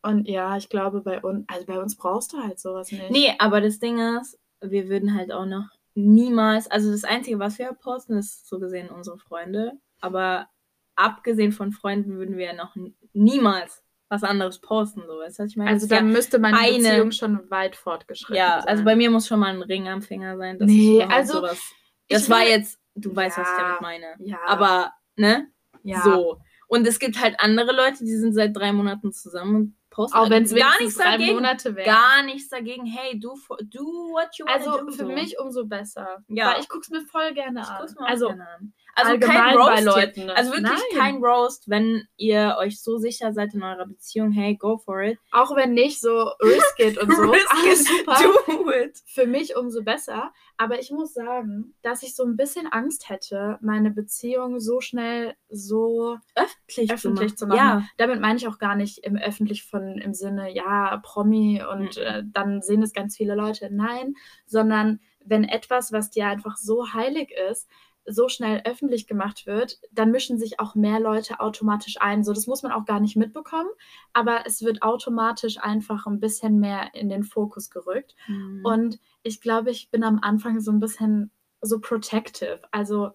[0.02, 3.10] Und ja, ich glaube, bei uns, also bei uns brauchst du halt sowas nicht.
[3.10, 7.58] Nee, aber das Ding ist, wir würden halt auch noch niemals, also das Einzige, was
[7.58, 9.72] wir posten, ist so gesehen unsere Freunde.
[10.00, 10.48] Aber
[10.96, 15.50] abgesehen von Freunden würden wir noch n- niemals was anderes posten, so weißt du, was
[15.50, 15.70] ich meine?
[15.70, 18.68] Also Das dann müsste meine eine- Beziehung schon weit fortgeschritten ja, sein.
[18.68, 21.60] also bei mir muss schon mal ein Ring am Finger sein, dass Nee, also, sowas.
[22.08, 24.14] Das war will- jetzt, du weißt, was ich Ja, damit meine.
[24.18, 24.38] ja.
[24.46, 25.48] Aber ne?
[25.82, 26.00] Ja.
[26.02, 26.38] So.
[26.68, 30.28] Und es gibt halt andere Leute, die sind seit drei Monaten zusammen und posten Auch
[30.30, 31.34] wenn es gar nichts drei dagegen.
[31.34, 31.86] Monate wären.
[31.86, 32.84] Gar nichts dagegen.
[32.86, 34.90] Hey, do, for- do what you wanna Also do.
[34.90, 35.12] für so.
[35.12, 36.24] mich umso besser.
[36.28, 36.52] Ja.
[36.52, 37.76] Weil ich guck's mir voll gerne Ich an.
[37.80, 38.72] guck's mir also gerne an.
[38.96, 40.20] Also allgemein kein bei Roast Leuten.
[40.22, 40.36] Hier.
[40.36, 40.98] Also wirklich Nein.
[40.98, 44.30] kein Roast, wenn ihr euch so sicher seid in eurer Beziehung.
[44.32, 45.18] Hey, go for it.
[45.32, 47.22] auch wenn nicht so risk it und so.
[47.30, 47.88] Risk alles it.
[47.88, 48.16] super.
[48.54, 48.98] Do it.
[49.06, 50.32] Für mich umso besser.
[50.56, 55.34] Aber ich muss sagen, dass ich so ein bisschen Angst hätte, meine Beziehung so schnell
[55.48, 57.58] so Öffentlich, öffentlich zu machen.
[57.58, 57.80] machen.
[57.80, 57.88] Ja.
[57.96, 62.02] Damit meine ich auch gar nicht im öffentlich von im Sinne, ja, Promi und Mhm.
[62.02, 63.68] äh, dann sehen es ganz viele Leute.
[63.72, 64.14] Nein,
[64.46, 67.68] sondern wenn etwas, was dir einfach so heilig ist,
[68.06, 72.22] so schnell öffentlich gemacht wird, dann mischen sich auch mehr Leute automatisch ein.
[72.22, 73.68] So, das muss man auch gar nicht mitbekommen,
[74.12, 78.14] aber es wird automatisch einfach ein bisschen mehr in den Fokus gerückt.
[78.26, 78.60] Mhm.
[78.64, 81.30] Und ich glaube, ich bin am Anfang so ein bisschen
[81.62, 82.60] so protective.
[82.70, 83.12] Also,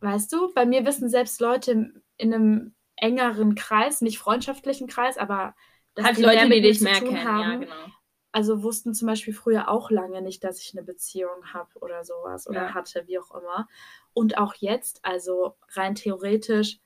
[0.00, 5.54] weißt du, bei mir wissen selbst Leute in einem engeren Kreis, nicht freundschaftlichen Kreis, aber
[5.94, 7.26] dass halt die Leute, mit die dich zu mehr tun kennen.
[7.26, 7.74] Ja, haben, genau.
[8.30, 12.46] also wussten zum Beispiel früher auch lange nicht, dass ich eine Beziehung habe oder sowas
[12.48, 12.74] oder Ja.
[12.74, 13.68] hatte, wie auch immer.
[14.14, 16.78] Und auch jetzt, also rein theoretisch,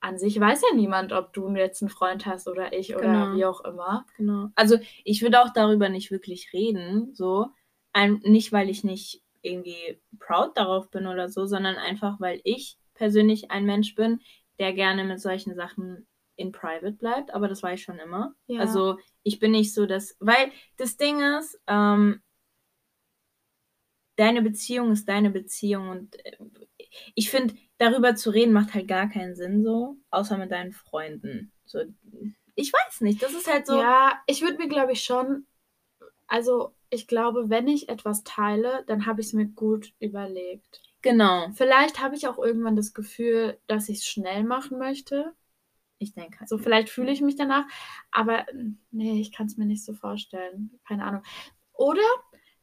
[0.00, 3.36] an sich weiß ja niemand, ob du jetzt einen Freund hast oder ich oder Genau.
[3.36, 4.06] wie auch immer.
[4.16, 4.48] Genau.
[4.54, 7.48] Also ich würde auch darüber nicht wirklich reden, so.
[7.92, 12.76] Ein, nicht, weil ich nicht irgendwie proud darauf bin oder so, sondern einfach, weil ich
[12.94, 14.20] persönlich ein Mensch bin,
[14.58, 18.34] der gerne mit solchen Sachen in private bleibt, aber das war ich schon immer.
[18.46, 18.60] Ja.
[18.60, 22.20] Also ich bin nicht so, dass, weil das Ding ist, ähm,
[24.16, 26.36] deine Beziehung ist deine Beziehung und äh,
[27.14, 31.52] ich finde, darüber zu reden macht halt gar keinen Sinn so, außer mit deinen Freunden.
[31.66, 31.80] So,
[32.54, 33.78] ich weiß nicht, das ist halt so.
[33.78, 35.46] Ja, ich würde mir, glaube ich, schon,
[36.26, 40.80] also ich glaube, wenn ich etwas teile, dann habe ich es mir gut überlegt.
[41.02, 41.50] Genau.
[41.54, 45.34] Vielleicht habe ich auch irgendwann das Gefühl, dass ich es schnell machen möchte.
[45.98, 46.48] Ich denke halt.
[46.48, 47.64] So, vielleicht fühle ich mich danach,
[48.10, 50.78] aber mm, nee, ich kann es mir nicht so vorstellen.
[50.86, 51.22] Keine Ahnung.
[51.72, 52.02] Oder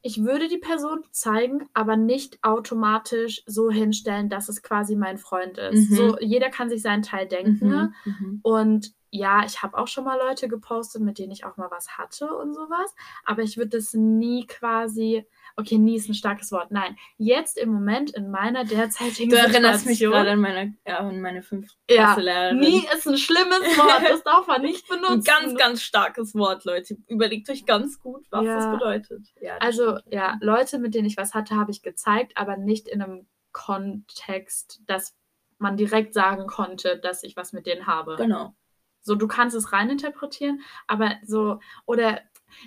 [0.06, 5.58] ich würde die Person zeigen, aber nicht automatisch so hinstellen, dass es quasi mein Freund
[5.58, 5.90] ist.
[5.90, 5.96] Mhm.
[5.96, 7.70] So, jeder kann sich seinen Teil denken.
[7.70, 7.94] ne?
[8.04, 8.16] Mhm.
[8.20, 8.40] Mhm.
[8.44, 11.98] Und ja, ich habe auch schon mal Leute gepostet, mit denen ich auch mal was
[11.98, 12.94] hatte und sowas.
[13.24, 15.26] Aber ich würde das nie quasi.
[15.56, 16.72] Okay, nie ist ein starkes Wort.
[16.72, 20.98] Nein, jetzt im Moment in meiner derzeitigen Du erinnerst mich Situation- gerade an meine, ja,
[20.98, 22.16] an meine fünfte Ja.
[22.54, 24.02] Nie ist ein schlimmes Wort.
[24.10, 25.14] Das darf man nicht benutzen.
[25.20, 26.98] Ein ganz, ganz starkes Wort, Leute.
[27.08, 28.56] Überlegt euch ganz gut, was Ja.
[28.56, 29.28] das bedeutet.
[29.42, 30.14] Ja, das Also, stimmt.
[30.16, 34.82] ja, Leute, mit denen ich was hatte, habe ich gezeigt, aber nicht in einem Kontext,
[34.88, 35.16] dass
[35.60, 38.16] man direkt sagen konnte, dass ich was mit denen habe.
[38.18, 38.54] Genau.
[39.02, 42.22] So, du kannst es reininterpretieren, aber so, oder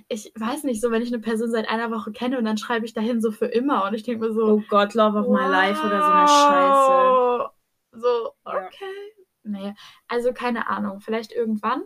[0.09, 2.85] ich weiß nicht, so, wenn ich eine Person seit einer Woche kenne und dann schreibe
[2.87, 5.47] ich dahin so für immer und ich denke mir so, Oh Gott, Love of My
[5.49, 7.51] Life oder so eine Scheiße.
[7.93, 9.13] So, okay.
[9.43, 9.75] Nee,
[10.09, 11.85] also keine Ahnung, vielleicht irgendwann,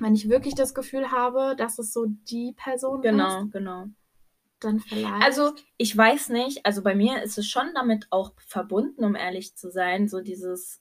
[0.00, 3.86] wenn ich wirklich das Gefühl habe, dass es so die Person Genau, ist, genau.
[4.60, 5.24] dann vielleicht.
[5.24, 9.56] Also, ich weiß nicht, also bei mir ist es schon damit auch verbunden, um ehrlich
[9.56, 10.80] zu sein, so dieses,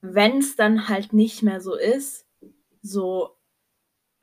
[0.00, 2.26] wenn es dann halt nicht mehr so ist,
[2.82, 3.36] so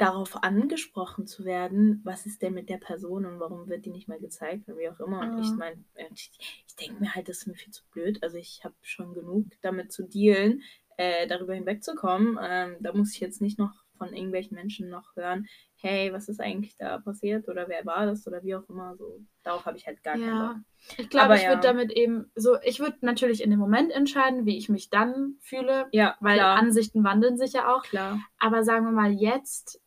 [0.01, 4.07] darauf angesprochen zu werden, was ist denn mit der Person und warum wird die nicht
[4.07, 5.19] mehr gezeigt oder wie auch immer.
[5.21, 5.55] Und ich Ja.
[5.57, 5.83] meine,
[6.13, 6.31] ich,
[6.67, 8.21] ich denke mir halt, das ist mir viel zu blöd.
[8.23, 10.61] Also ich habe schon genug damit zu dealen,
[10.97, 12.39] äh, darüber hinwegzukommen.
[12.41, 16.41] Ähm, da muss ich jetzt nicht noch von irgendwelchen Menschen noch hören, hey, was ist
[16.41, 18.95] eigentlich da passiert oder wer war das oder wie auch immer.
[18.97, 20.55] So, darauf habe ich halt gar keinen Bock.
[20.57, 20.63] Ja,
[20.97, 21.49] ich glaube, ich ja.
[21.49, 25.35] würde damit eben so, ich würde natürlich in dem Moment entscheiden, wie ich mich dann
[25.41, 27.83] fühle, Ja, weil klar, Ansichten wandeln sich ja auch.
[27.83, 28.19] klar.
[28.39, 29.79] Aber sagen wir mal, jetzt,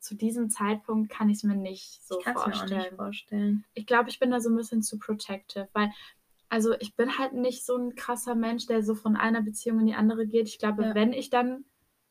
[0.00, 2.80] zu diesem Zeitpunkt, kann ich es mir nicht so ich es mir auch vorstellen.
[2.82, 3.64] nicht vorstellen.
[3.74, 5.90] Ich glaube, ich bin da so ein bisschen zu protective, weil,
[6.48, 9.86] also ich bin halt nicht so ein krasser Mensch, der so von einer Beziehung in
[9.86, 10.48] die andere geht.
[10.48, 10.94] Ich glaube, Ja.
[10.94, 11.64] wenn ich dann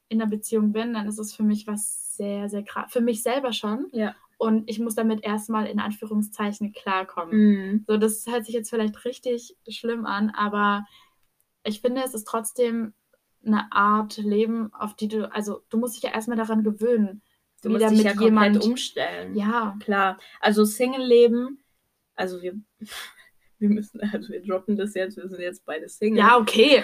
[0.07, 2.91] in einer Beziehung bin, dann ist es für mich was sehr, sehr krass.
[2.91, 3.87] Für mich selber schon.
[3.91, 4.15] Ja.
[4.37, 7.35] Und ich muss damit erstmal in Anführungszeichen klarkommen.
[7.37, 7.85] Mhm.
[7.87, 10.85] So, das hört sich jetzt vielleicht richtig schlimm an, aber
[11.63, 12.93] ich finde, es ist trotzdem
[13.45, 17.21] eine Art Leben, auf die du, also du musst dich ja erstmal daran gewöhnen,
[17.61, 19.35] Du musst wieder dich mit ja komplett jemand, umstellen.
[19.35, 20.17] ja, Klar.
[20.39, 21.63] Also Single-Leben,
[22.15, 22.53] also wir,
[23.59, 26.19] wir müssen, also wir droppen das jetzt, wir sind jetzt beide Single.
[26.19, 26.83] ja, okay,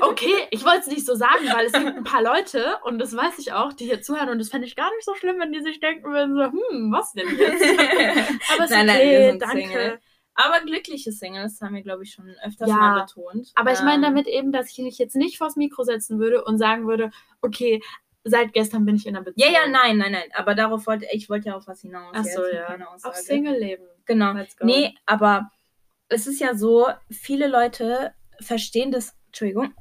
[0.00, 3.14] okay, ich wollte es nicht so sagen, weil es gibt ein paar Leute, und das
[3.16, 5.52] weiß ich auch, die hier zuhören, und das fände ich gar nicht so schlimm, wenn
[5.52, 7.62] die sich denken würden, so, hm, was denn jetzt?
[8.54, 9.60] Aber es Nein, nein, okay, wir sind danke.
[9.60, 9.98] Single.
[10.36, 13.52] Aber glückliche Singles haben wir, glaube ich, schon öfters Ja, mal betont.
[13.54, 16.44] Aber ich meine Ähm, damit eben, dass ich mich jetzt nicht vors Mikro setzen würde
[16.44, 17.10] und sagen würde,
[17.40, 17.80] okay,
[18.28, 19.52] seit gestern bin ich in einer Ja, Beziehung.
[19.54, 20.28] ja, nein, nein, nein.
[20.34, 22.12] Aber darauf wollte ich wollte ja auf was hinaus.
[22.14, 22.76] Ach so, ja.
[23.02, 23.14] Auf.
[23.14, 23.86] Single-Leben.
[24.04, 24.34] Genau.
[24.60, 25.50] Nee, aber
[26.08, 29.16] es ist ja so, viele Leute verstehen das.
[29.26, 29.74] Entschuldigung.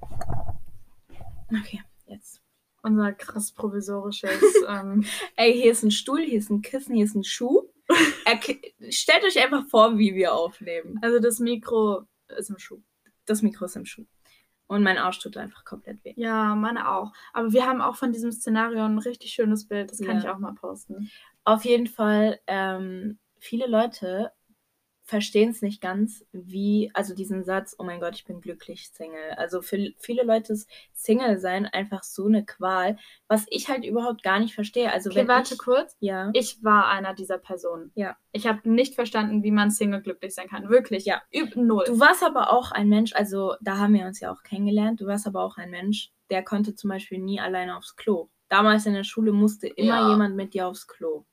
[1.52, 2.42] Okay, jetzt.
[2.82, 4.32] Unser krass provisorisches.
[4.68, 5.06] ähm,
[5.36, 7.64] Ey, hier ist ein Stuhl, hier ist ein Kissen, hier ist ein Schuh.
[8.26, 8.44] Erk
[8.90, 11.00] Stellt euch einfach vor, wie wir aufnehmen.
[11.02, 12.04] also das Mikro
[12.38, 12.82] ist im Schuh.
[13.26, 14.06] Das Mikro ist im Schuh.
[14.67, 16.13] Und mein Arsch tut einfach komplett weh.
[16.15, 17.12] Ja, meine auch.
[17.34, 19.91] Aber wir haben auch von diesem Szenario ein richtig schönes Bild.
[19.91, 20.23] Das kann Ja.
[20.23, 21.12] ich auch mal posten.
[21.43, 24.32] Auf jeden Fall, ähm, viele Leute
[25.08, 29.32] verstehen es nicht ganz, wie, also diesen Satz, oh mein Gott, ich bin glücklich Single.
[29.38, 34.24] Also für viele Leute ist Single sein einfach so eine Qual, was ich halt überhaupt
[34.24, 34.91] gar nicht verstehe.
[34.91, 35.96] Also Okay, wenn warte ich, kurz.
[36.00, 37.91] ja, Ich war einer dieser Personen.
[37.94, 38.18] Ja.
[38.32, 40.70] Ich habe nicht verstanden, wie man Single glücklich sein kann.
[40.70, 41.06] Wirklich.
[41.06, 41.22] Ja.
[41.34, 41.84] Üb null.
[41.86, 45.06] Du warst aber auch ein Mensch, also da haben wir uns ja auch kennengelernt, du
[45.06, 48.30] warst aber auch ein Mensch, der konnte zum Beispiel nie alleine aufs Klo.
[48.50, 50.10] Damals in der Schule musste immer Ja.
[50.10, 51.26] jemand mit dir aufs Klo.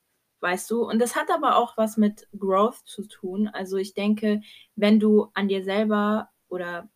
[0.43, 0.83] Weißt du?
[0.83, 3.47] Und das hat aber auch was mit Growth zu tun.
[3.47, 4.41] Also ich denke,
[4.75, 6.91] wenn du an dir selber oder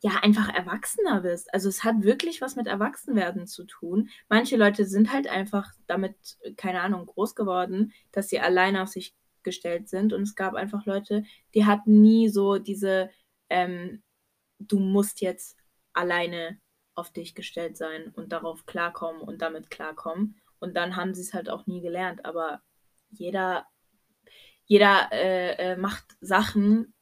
[0.00, 1.52] ja, einfach erwachsener bist.
[1.54, 4.10] Also es hat wirklich was mit Erwachsenwerden zu tun.
[4.28, 6.16] Manche Leute sind halt einfach damit,
[6.56, 9.14] keine Ahnung, groß geworden, dass sie alleine auf sich
[9.44, 10.12] gestellt sind.
[10.12, 13.10] Und es gab einfach Leute, die hatten nie so diese,
[13.48, 14.02] ähm,
[14.58, 15.56] du musst jetzt
[15.92, 16.58] alleine
[16.94, 20.40] auf dich gestellt sein und darauf klarkommen und damit klarkommen.
[20.58, 22.24] Und dann haben sie es halt auch nie gelernt.
[22.24, 22.60] Aber
[23.12, 23.66] jeder,
[24.64, 26.94] jeder äh, äh, macht Sachen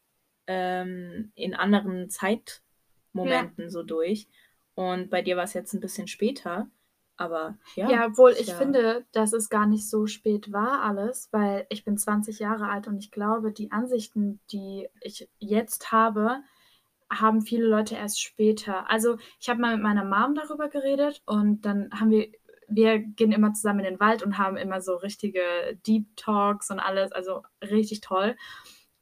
[0.46, 4.29] ähm, in anderen Zeitmomenten so durch.
[4.75, 6.68] Und bei dir war es jetzt ein bisschen später.
[7.16, 7.90] Aber ja.
[7.90, 8.55] Ja, obwohl ich ja.
[8.55, 12.88] finde, dass es gar nicht so spät war alles, weil ich bin 20 Jahre alt
[12.88, 16.40] und ich glaube, die Ansichten, die ich jetzt habe,
[17.11, 18.88] haben viele Leute erst später.
[18.88, 22.29] Also ich habe mal mit meiner Mom darüber geredet und dann haben wir,
[22.70, 25.42] wir gehen immer zusammen in den Wald und haben immer so richtige
[25.87, 28.37] Deep Talks und alles, also richtig toll.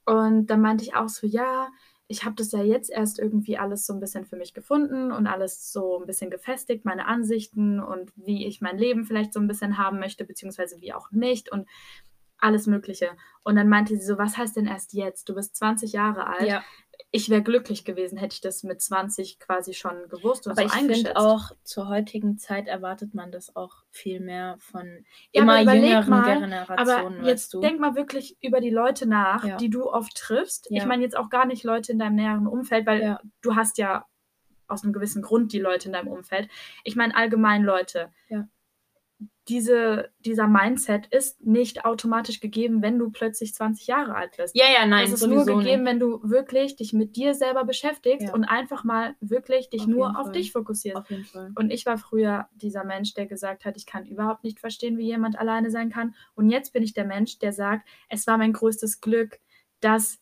[0.05, 1.69] Und dann meinte ich auch so, ja,
[2.09, 5.27] ich habe das ja jetzt erst irgendwie alles so ein bisschen für mich gefunden und
[5.27, 9.47] alles so ein bisschen gefestigt, meine Ansichten und wie ich mein Leben vielleicht so ein
[9.47, 11.69] bisschen haben möchte, beziehungsweise wie auch nicht und
[12.39, 13.11] alles Mögliche.
[13.43, 15.29] Und dann meinte sie so, was heißt denn erst jetzt?
[15.29, 16.49] Du bist 20 Jahre alt.
[16.49, 16.65] ja.
[17.11, 20.67] Ich wäre glücklich gewesen, hätte ich das mit 20 quasi schon gewusst und Aber so
[20.67, 21.07] ich eingeschätzt.
[21.09, 26.11] finde auch, zur heutigen Zeit erwartet man das auch viel mehr von Ja, immer jüngeren
[26.11, 27.61] mal, Generationen, Aber jetzt du?
[27.61, 29.57] denk mal wirklich über die Leute nach, Ja.
[29.57, 30.69] die du oft triffst.
[30.71, 30.79] Ja.
[30.83, 34.05] Ich meine jetzt auch gar nicht Leute in deinem näheren Umfeld, weil du hast ja
[34.67, 36.51] aus einem gewissen Grund die Leute in deinem Umfeld.
[36.85, 38.13] Ich meine allgemein Leute.
[38.29, 38.47] Ja.
[39.49, 44.55] Diese, dieser Mindset ist nicht automatisch gegeben, wenn du plötzlich 20 Jahre alt bist.
[44.55, 45.91] ja, ja, nein, es ist nur gegeben, nicht.
[45.91, 48.35] wenn du wirklich dich mit dir selber beschäftigst Ja.
[48.35, 50.33] und einfach mal wirklich dich Auf nur auf Fall.
[50.33, 50.99] dich fokussierst.
[50.99, 51.51] Auf jeden Fall.
[51.57, 55.07] Und ich war früher dieser Mensch, der gesagt hat, ich kann überhaupt nicht verstehen, wie
[55.07, 56.15] jemand alleine sein kann.
[56.35, 59.41] Und jetzt bin ich der Mensch, der sagt, es war mein größtes Glück,
[59.81, 60.19] dass,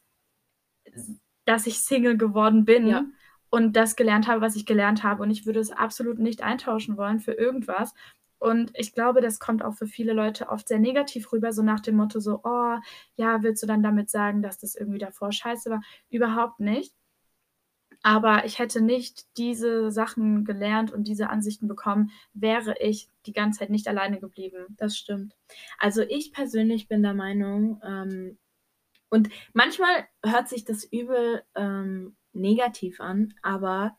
[1.44, 3.04] dass ich Single geworden bin Ja.
[3.50, 5.22] und das gelernt habe, was ich gelernt habe.
[5.22, 7.92] Und ich würde es absolut nicht eintauschen wollen für irgendwas.
[8.38, 11.80] Und ich glaube, das kommt auch für viele Leute oft sehr negativ rüber, so nach
[11.80, 12.76] dem Motto so, oh,
[13.16, 15.82] ja, willst du dann damit sagen, dass das irgendwie davor scheiße war?
[16.10, 16.94] Überhaupt nicht.
[18.02, 23.60] Aber ich hätte nicht diese Sachen gelernt und diese Ansichten bekommen, wäre ich die ganze
[23.60, 24.66] Zeit nicht alleine geblieben.
[24.76, 25.34] Das stimmt.
[25.78, 28.38] Also ich persönlich bin der Meinung, ähm,
[29.08, 33.96] und manchmal hört sich das übel ähm, negativ an, aber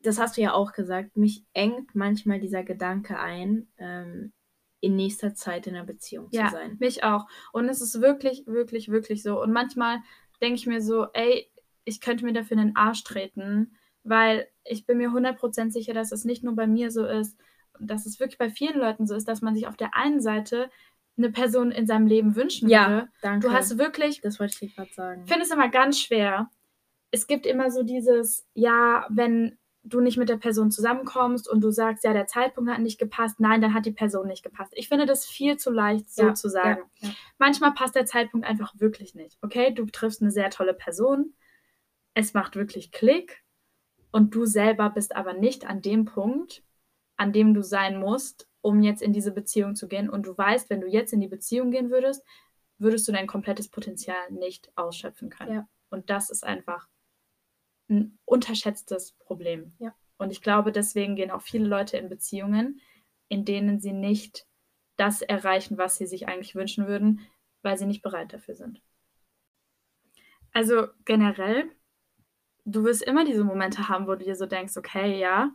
[0.00, 4.32] das hast du ja auch gesagt, mich engt manchmal dieser Gedanke ein, ähm,
[4.80, 6.76] in nächster Zeit in einer Beziehung Ja, zu sein.
[6.78, 7.26] mich auch.
[7.52, 9.42] Und es ist wirklich, wirklich, wirklich so.
[9.42, 10.00] Und manchmal
[10.40, 11.50] denke ich mir so, ey,
[11.84, 16.12] ich könnte mir dafür in den Arsch treten, weil ich bin mir 100% sicher, dass
[16.12, 17.36] es nicht nur bei mir so ist,
[17.80, 20.70] dass es wirklich bei vielen Leuten so ist, dass man sich auf der einen Seite
[21.18, 23.08] eine Person in seinem Leben wünschen Ja, würde.
[23.22, 23.48] danke.
[23.48, 25.22] Du hast wirklich das wollte ich dir gerade sagen.
[25.24, 26.50] Ich finde es immer ganz schwer.
[27.10, 31.70] Es gibt immer so dieses, ja, wenn du nicht mit der Person zusammenkommst und du
[31.70, 34.72] sagst, ja, der Zeitpunkt hat nicht gepasst, nein, dann hat die Person nicht gepasst.
[34.74, 36.82] Ich finde das viel zu leicht, so Ja, zu sagen.
[36.98, 37.14] Ja, ja.
[37.38, 39.38] Manchmal passt der Zeitpunkt einfach wirklich nicht.
[39.42, 41.34] Okay, du triffst eine sehr tolle Person,
[42.14, 43.44] es macht wirklich Klick
[44.10, 46.64] und du selber bist aber nicht an dem Punkt,
[47.16, 50.10] an dem du sein musst, um jetzt in diese Beziehung zu gehen.
[50.10, 52.24] Und du weißt, wenn du jetzt in die Beziehung gehen würdest,
[52.78, 55.66] würdest du dein komplettes Potenzial nicht ausschöpfen können.
[55.90, 56.88] Und das ist einfach
[57.88, 59.74] ein unterschätztes Problem.
[59.78, 59.94] Ja.
[60.18, 62.80] Und ich glaube, deswegen gehen auch viele Leute in Beziehungen,
[63.28, 64.46] in denen sie nicht
[64.96, 67.20] das erreichen, was sie sich eigentlich wünschen würden,
[67.62, 68.80] weil sie nicht bereit dafür sind.
[70.52, 71.70] Also generell,
[72.64, 75.52] du wirst immer diese Momente haben, wo du dir so denkst, okay, ja,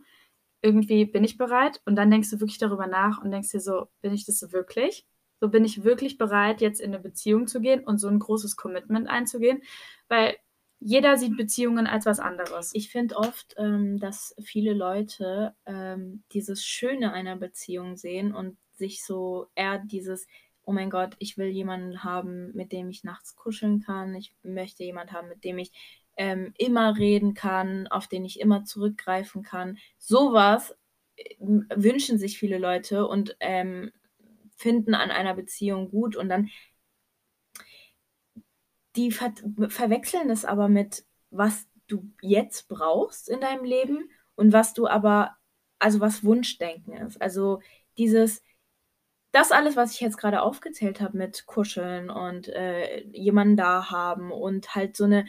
[0.62, 3.88] irgendwie bin ich bereit und dann denkst du wirklich darüber nach und denkst dir so,
[4.00, 5.06] bin ich das so wirklich?
[5.40, 8.56] So bin ich wirklich bereit, jetzt in eine Beziehung zu gehen und so ein großes
[8.56, 9.60] Commitment einzugehen,
[10.06, 10.36] weil
[10.84, 12.74] jeder sieht Beziehungen als was anderes.
[12.74, 19.04] Ich finde oft, ähm, dass viele Leute ähm, dieses Schöne einer Beziehung sehen und sich
[19.04, 20.26] so eher dieses,
[20.64, 24.14] oh mein Gott, ich will jemanden haben, mit dem ich nachts kuscheln kann.
[24.16, 25.70] Ich möchte jemanden haben, mit dem ich
[26.16, 29.78] ähm, immer reden kann, auf den ich immer zurückgreifen kann.
[29.98, 30.74] Sowas
[31.16, 33.92] äh, wünschen sich viele Leute und ähm,
[34.56, 36.48] finden an einer Beziehung gut und dann
[38.96, 39.32] die ver
[39.68, 45.36] verwechseln es aber mit, was du jetzt brauchst in deinem Leben und was du aber,
[45.78, 47.20] also was Wunschdenken ist.
[47.20, 47.60] Also
[47.98, 48.42] dieses,
[49.32, 54.30] das alles, was ich jetzt gerade aufgezählt habe mit Kuscheln und äh, jemanden da haben
[54.30, 55.26] und halt so eine,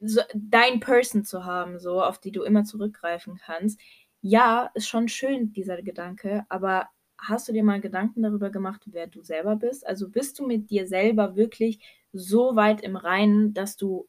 [0.00, 3.80] so, dein Person zu haben, so, auf die du immer zurückgreifen kannst.
[4.20, 9.06] Ja, ist schon schön, dieser Gedanke, aber hast du dir mal Gedanken darüber gemacht, wer
[9.06, 9.86] du selber bist?
[9.86, 11.80] Also bist du mit dir selber wirklich
[12.12, 14.08] so weit im Reinen, dass du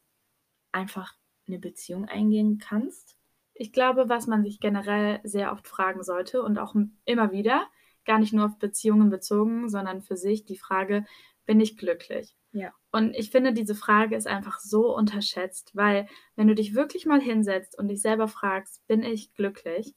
[0.72, 1.16] einfach
[1.48, 3.18] eine Beziehung eingehen kannst?
[3.54, 7.68] Ich glaube, was man sich generell sehr oft fragen sollte und auch immer wieder,
[8.06, 11.06] gar nicht nur auf Beziehungen bezogen, sondern für sich die Frage,
[11.46, 12.36] bin ich glücklich?
[12.54, 12.74] Ja.
[12.92, 17.22] Und ich finde, diese Frage ist einfach so unterschätzt, weil wenn du dich wirklich mal
[17.22, 19.96] hinsetzt und dich selber fragst, bin ich glücklich?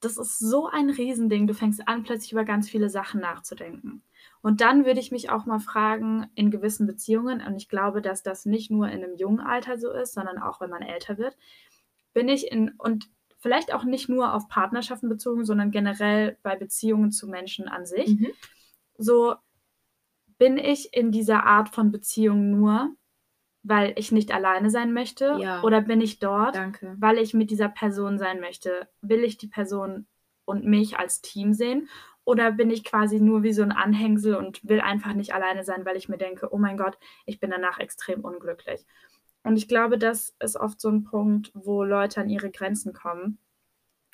[0.00, 1.46] Das ist so ein Riesending.
[1.46, 4.02] Du fängst an, plötzlich über ganz viele Sachen nachzudenken.
[4.42, 8.22] Und dann würde ich mich auch mal fragen, in gewissen Beziehungen, und ich glaube, dass
[8.22, 11.36] das nicht nur in einem jungen Alter so ist, sondern auch wenn man älter wird,
[12.12, 17.12] bin ich in, und vielleicht auch nicht nur auf Partnerschaften bezogen, sondern generell bei Beziehungen
[17.12, 18.18] zu Menschen an sich.
[18.18, 18.28] Mhm.
[18.96, 19.34] So
[20.38, 22.94] bin ich in dieser Art von Beziehung nur,
[23.62, 25.36] weil ich nicht alleine sein möchte?
[25.38, 25.62] Ja.
[25.62, 26.96] Oder bin ich dort, Danke.
[26.98, 28.88] weil ich mit dieser Person sein möchte?
[29.02, 30.06] Will ich die Person
[30.44, 31.88] und mich als Team sehen?
[32.30, 35.84] Oder bin ich quasi nur wie so ein Anhängsel und will einfach nicht alleine sein,
[35.84, 38.86] weil ich mir denke, oh mein Gott, ich bin danach extrem unglücklich.
[39.42, 43.38] Und ich glaube, das ist oft so ein Punkt, wo Leute an ihre Grenzen kommen,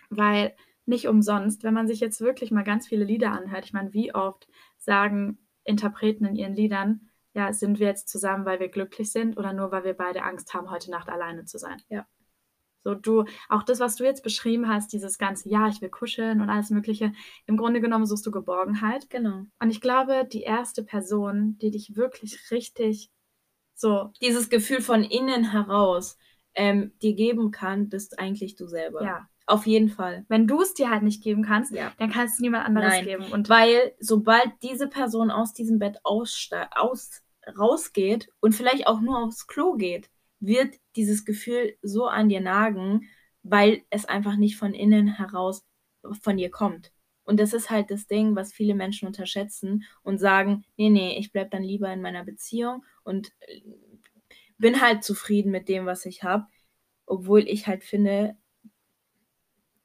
[0.08, 3.92] weil nicht umsonst, wenn man sich jetzt wirklich mal ganz viele Lieder anhört, ich meine,
[3.92, 4.48] wie oft
[4.78, 9.52] sagen Interpreten in ihren Liedern, ja, sind wir jetzt zusammen, weil wir glücklich sind oder
[9.52, 11.82] nur, weil wir beide Angst haben, heute Nacht alleine zu sein?
[11.90, 12.06] Ja.
[12.86, 16.40] So, du, auch das, was du jetzt beschrieben hast, dieses ganze, ja, ich will kuscheln
[16.40, 17.12] und alles Mögliche,
[17.46, 19.10] im Grunde genommen suchst du Geborgenheit.
[19.10, 19.42] Genau.
[19.58, 23.10] Und ich glaube, die erste Person, die dich wirklich richtig
[23.74, 24.12] so.
[24.22, 26.16] Dieses Gefühl von innen heraus
[26.54, 29.02] ähm, dir geben kann, bist eigentlich du selber.
[29.02, 29.28] Ja.
[29.46, 30.24] Auf jeden Fall.
[30.28, 31.92] Wenn du es dir halt nicht geben kannst, Ja.
[31.98, 33.04] dann kannst du niemand anderes Nein.
[33.04, 33.24] geben.
[33.32, 36.48] Und Weil sobald diese Person aus diesem Bett aus
[37.58, 43.08] rausgeht und vielleicht auch nur aufs Klo geht, wird dieses Gefühl so an dir nagen,
[43.42, 45.64] weil es einfach nicht von innen heraus
[46.20, 46.92] von dir kommt.
[47.24, 51.32] Und das ist halt das Ding, was viele Menschen unterschätzen und sagen, nee, nee, ich
[51.32, 53.60] bleib dann lieber in meiner Beziehung und äh,
[54.58, 56.46] bin halt zufrieden mit dem, was ich habe,
[57.04, 58.36] obwohl ich halt finde,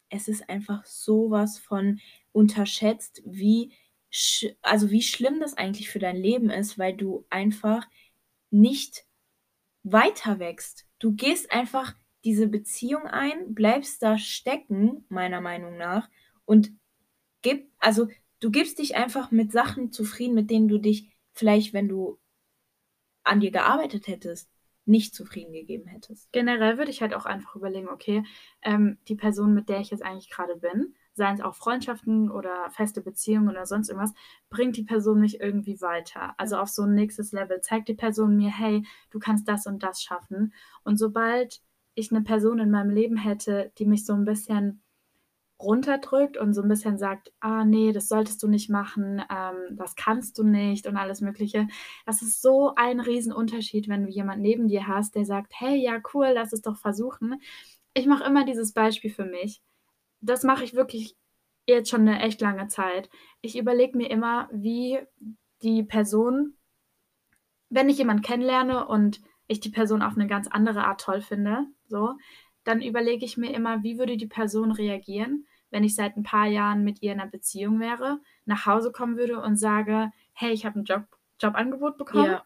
[0.10, 2.00] es ist einfach sowas von
[2.32, 3.74] unterschätzt, wie
[4.62, 7.88] also wie schlimm das eigentlich für dein Leben ist, weil du einfach
[8.50, 9.06] nicht
[9.84, 10.86] weiter wächst.
[11.00, 16.10] Du gehst einfach diese Beziehung ein, bleibst da stecken, meiner Meinung nach,
[16.46, 16.72] und
[17.42, 18.08] gib, also
[18.40, 22.20] du gibst dich einfach mit Sachen zufrieden, mit denen du dich vielleicht, wenn du
[23.24, 24.50] an dir gearbeitet hättest,
[24.86, 26.32] nicht zufrieden gegeben hättest.
[26.32, 28.24] generell würde ich halt auch einfach überlegen, okay,
[28.64, 32.70] ähm, die Person, mit der ich jetzt eigentlich gerade bin, seien es auch Freundschaften oder
[32.72, 34.14] feste Beziehungen oder sonst irgendwas,
[34.50, 36.34] bringt die Person mich irgendwie weiter.
[36.38, 37.62] Also auf so ein nächstes Level.
[37.62, 40.54] Zeigt die Person mir, hey, du kannst das und das schaffen.
[40.84, 41.62] Und sobald
[41.96, 44.82] ich eine Person in meinem Leben hätte, die mich so ein bisschen
[45.62, 49.96] runterdrückt und so ein bisschen sagt, ah nee, das solltest du nicht machen, ähm, das
[49.96, 51.68] kannst du nicht und alles Mögliche.
[52.06, 56.02] Das ist so ein Riesenunterschied, wenn du jemanden neben dir hast, der sagt, hey, ja
[56.14, 57.40] cool, lass es doch versuchen.
[57.94, 59.62] Ich mache immer dieses Beispiel für mich.
[60.22, 61.16] Das mache ich wirklich
[61.68, 63.10] jetzt schon eine echt lange Zeit.
[63.42, 65.00] Ich überlege mir immer, wie
[65.62, 66.56] die Person,
[67.70, 71.66] wenn ich jemanden kennenlerne und ich die Person auf eine ganz andere Art toll finde,
[71.88, 72.14] so,
[72.64, 76.48] dann überlege ich mir immer, wie würde die Person reagieren, wenn ich seit ein paar
[76.48, 80.66] Jahren mit ihr in einer Beziehung wäre, nach Hause kommen würde und sage, hey, ich
[80.66, 81.04] habe ein Job,
[81.40, 82.44] Jobangebot bekommen, Ja.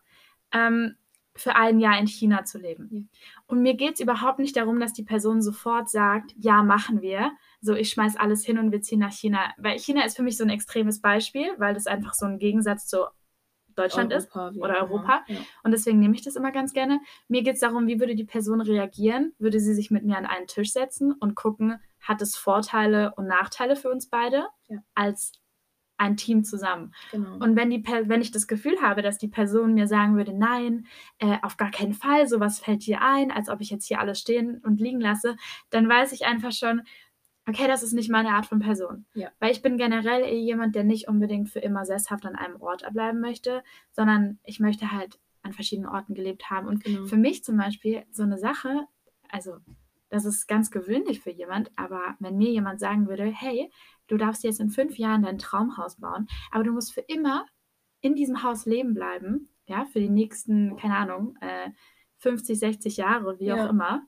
[0.51, 0.95] ähm,
[1.35, 2.89] für ein Jahr in China zu leben.
[2.91, 3.01] Ja.
[3.47, 7.31] Und mir geht es überhaupt nicht darum, dass die Person sofort sagt, ja, machen wir.
[7.61, 9.53] So, ich schmeiß alles hin und wir ziehen nach China.
[9.57, 12.87] Weil China ist für mich so ein extremes Beispiel, weil das einfach so ein Gegensatz
[12.87, 13.05] zu
[13.75, 14.89] Deutschland ist Europa, wie oder immer.
[14.89, 15.23] Europa.
[15.27, 15.37] Ja.
[15.63, 17.01] Und deswegen nehme ich das immer ganz gerne.
[17.27, 19.33] Mir geht es darum, wie würde die Person reagieren?
[19.37, 23.27] Würde sie sich mit mir an einen Tisch setzen und gucken, hat es Vorteile und
[23.27, 24.47] Nachteile für uns beide?
[24.69, 24.77] Ja.
[24.93, 25.33] Als
[25.97, 26.93] ein Team zusammen.
[27.11, 27.35] Genau.
[27.37, 30.87] Und wenn, die, wenn ich das Gefühl habe, dass die Person mir sagen würde, nein,
[31.19, 34.19] äh, auf gar keinen Fall, sowas fällt dir ein, als ob ich jetzt hier alles
[34.19, 35.35] stehen und liegen lasse,
[35.69, 36.81] dann weiß ich einfach schon,
[37.47, 39.05] okay, das ist nicht meine Art von Person.
[39.13, 39.29] Ja.
[39.39, 42.85] Weil ich bin generell eh jemand, der nicht unbedingt für immer sesshaft an einem Ort
[42.91, 46.67] bleiben möchte, sondern ich möchte halt an verschiedenen Orten gelebt haben.
[46.67, 47.05] Und Genau.
[47.05, 48.87] für mich zum Beispiel so eine Sache,
[49.29, 49.57] also
[50.09, 53.71] das ist ganz gewöhnlich für jemand, aber wenn mir jemand sagen würde, hey,
[54.07, 57.45] du darfst jetzt in fünf Jahren dein Traumhaus bauen, aber du musst für immer
[58.01, 61.69] in diesem Haus leben bleiben, ja, für die nächsten, keine Ahnung, äh,
[62.17, 63.65] 50, 60 Jahre, wie Ja.
[63.65, 64.05] auch immer,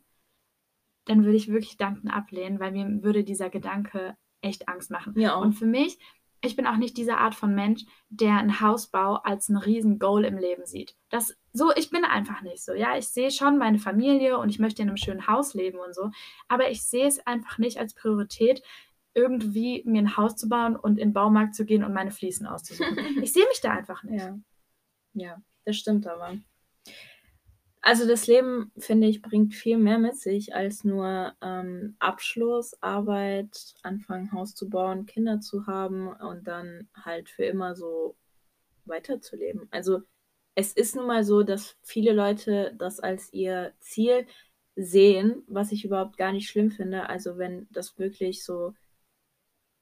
[1.05, 5.13] dann würde ich wirklich Danken ablehnen, weil mir würde dieser Gedanke echt Angst machen.
[5.25, 5.41] Auch.
[5.41, 5.97] Und für mich,
[6.41, 10.25] ich bin auch nicht diese Art von Mensch, der einen Hausbau als ein riesen Goal
[10.25, 10.95] im Leben sieht.
[11.09, 12.73] Das so, ich bin einfach nicht so.
[12.73, 15.95] Ja, ich sehe schon meine Familie und ich möchte in einem schönen Haus leben und
[15.95, 16.11] so,
[16.47, 18.61] aber ich sehe es einfach nicht als Priorität,
[19.17, 22.45] irgendwie mir ein Haus zu bauen und in den Baumarkt zu gehen und meine Fliesen
[22.45, 22.97] auszusuchen.
[23.23, 24.21] ich sehe mich da einfach nicht.
[24.21, 24.39] Ja.
[25.13, 26.37] Ja, das stimmt aber.
[27.81, 33.73] Also das Leben, finde ich, bringt viel mehr mit sich als nur ähm, Abschluss, Arbeit,
[33.81, 38.15] anfangen, Haus zu bauen, Kinder zu haben und dann halt für immer so
[38.85, 39.67] weiterzuleben.
[39.71, 40.01] Also
[40.53, 44.27] es ist nun mal so, dass viele Leute das als ihr Ziel
[44.75, 47.09] sehen, was ich überhaupt gar nicht schlimm finde.
[47.09, 48.75] Also wenn das wirklich so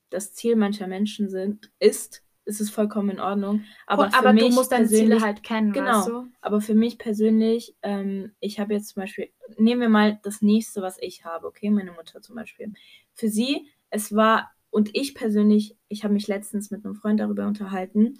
[0.09, 3.63] das Ziel mancher Menschen sind, ist, ist es vollkommen in Ordnung.
[3.87, 5.97] Aber, für aber mich du musst deine Ziele persönlich- halt kennen, Genau.
[5.99, 6.27] weißt du?
[6.41, 10.81] aber für mich persönlich, ähm, ich habe jetzt zum Beispiel, nehmen wir mal das nächste,
[10.81, 12.73] was ich habe, okay, meine Mutter zum Beispiel.
[13.13, 17.47] Für sie, es war, und ich persönlich, ich habe mich letztens mit einem Freund darüber
[17.47, 18.17] unterhalten,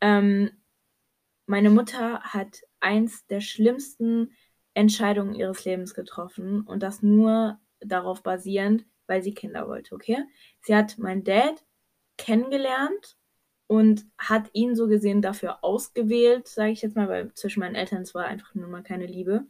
[0.00, 0.50] ähm,
[1.46, 4.32] meine Mutter hat eins der schlimmsten
[4.74, 10.24] Entscheidungen ihres Lebens getroffen und das nur darauf basierend, weil sie Kinder wollte, okay?
[10.62, 11.62] Sie hat meinen Dad
[12.16, 13.18] kennengelernt
[13.66, 18.02] und hat ihn so gesehen dafür ausgewählt, sage ich jetzt mal, weil zwischen meinen Eltern
[18.02, 19.44] es war einfach nur mal keine Liebe.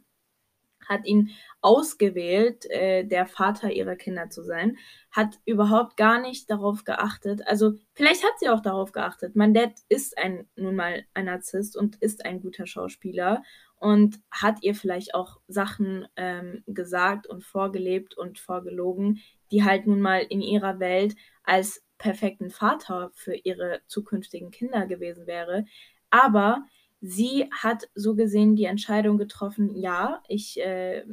[0.87, 1.31] Hat ihn
[1.61, 4.77] ausgewählt, äh, der Vater ihrer Kinder zu sein,
[5.11, 7.45] hat überhaupt gar nicht darauf geachtet.
[7.47, 9.35] Also vielleicht hat sie auch darauf geachtet.
[9.35, 13.43] Mein Dad ist ein nun mal ein Narzisst und ist ein guter Schauspieler
[13.83, 19.19] und hat ihr vielleicht auch Sachen ähm, gesagt und vorgelebt und vorgelogen,
[19.51, 25.27] die halt nun mal in ihrer Welt als perfekten Vater für ihre zukünftigen Kinder gewesen
[25.27, 25.65] wäre.
[26.09, 26.65] Aber
[27.05, 31.03] sie hat so gesehen die Entscheidung getroffen, ja, ich äh,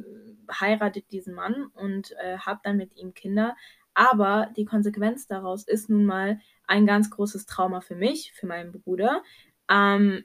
[0.49, 3.57] heirate diesen Mann und äh, habe dann mit ihm Kinder.
[3.93, 8.71] Aber die Konsequenz daraus ist nun mal ein ganz großes Trauma für mich, für meinen
[8.71, 9.21] Bruder.
[9.69, 10.23] Ähm,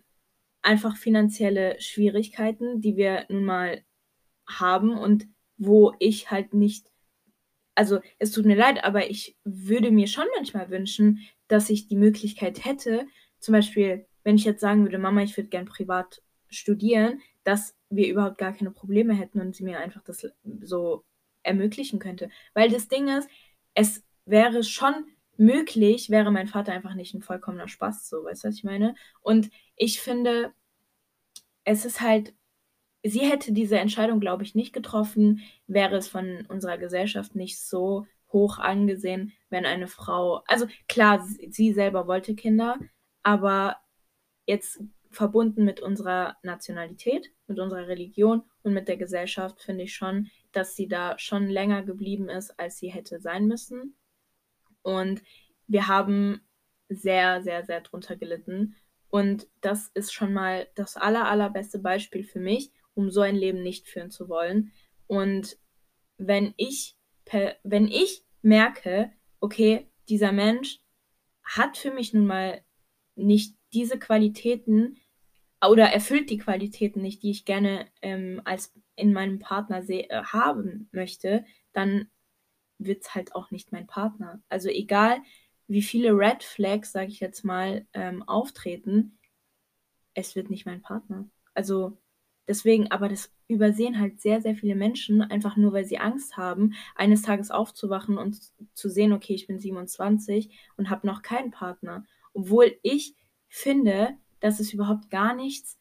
[0.62, 3.82] einfach finanzielle Schwierigkeiten, die wir nun mal
[4.46, 6.92] haben und wo ich halt nicht
[7.74, 11.96] also es tut mir leid, aber ich würde mir schon manchmal wünschen, dass ich die
[11.96, 13.06] Möglichkeit hätte,
[13.38, 18.08] zum Beispiel, wenn ich jetzt sagen würde, Mama, ich würde gern privat studieren, dass wir
[18.08, 20.26] überhaupt gar keine Probleme hätten und sie mir einfach das
[20.62, 21.04] so
[21.44, 22.28] ermöglichen könnte.
[22.52, 23.28] Weil das Ding ist,
[23.74, 24.94] es wäre schon
[25.36, 28.96] möglich, wäre mein Vater einfach nicht ein vollkommener Spaß, so, weißt du, was ich meine?
[29.22, 30.52] Und ich finde,
[31.62, 32.34] es ist halt
[33.04, 38.08] sie hätte diese Entscheidung, glaube ich, nicht getroffen, wäre es von unserer Gesellschaft nicht so
[38.32, 42.80] hoch angesehen, wenn eine Frau, also klar, sie, selber wollte Kinder,
[43.22, 43.76] aber
[44.46, 44.80] jetzt
[45.10, 50.76] verbunden mit unserer Nationalität, mit unserer Religion und mit der Gesellschaft finde ich schon, dass
[50.76, 53.96] sie da schon länger geblieben ist, als sie hätte sein müssen.
[54.82, 55.22] Und
[55.66, 56.40] wir haben
[56.88, 58.76] sehr, sehr, sehr drunter gelitten.
[59.08, 63.62] Und das ist schon mal das aller, allerbeste Beispiel für mich, um so ein Leben
[63.62, 64.72] nicht führen zu wollen.
[65.06, 65.58] Und
[66.18, 66.96] wenn ich,
[67.62, 70.80] wenn ich merke, okay, dieser Mensch
[71.42, 72.62] hat für mich nun mal
[73.14, 74.96] nicht diese Qualitäten
[75.62, 80.88] oder erfüllt die Qualitäten nicht, die ich gerne ähm, als in meinem Partner äh, haben
[80.92, 82.08] möchte, dann
[82.78, 84.40] wird es halt auch nicht mein Partner.
[84.48, 85.18] Also egal,
[85.68, 89.18] wie viele Red Flags, sage ich jetzt mal, ähm, auftreten,
[90.14, 91.28] es wird nicht mein Partner.
[91.52, 91.98] Also
[92.48, 96.74] deswegen, aber das übersehen halt sehr, sehr viele Menschen, einfach nur weil sie Angst haben,
[96.94, 98.38] eines Tages aufzuwachen und
[98.72, 102.06] zu sehen, okay, ich bin 27 und habe noch keinen Partner.
[102.32, 103.14] Obwohl ich
[103.56, 105.78] finde, dass es überhaupt gar nichts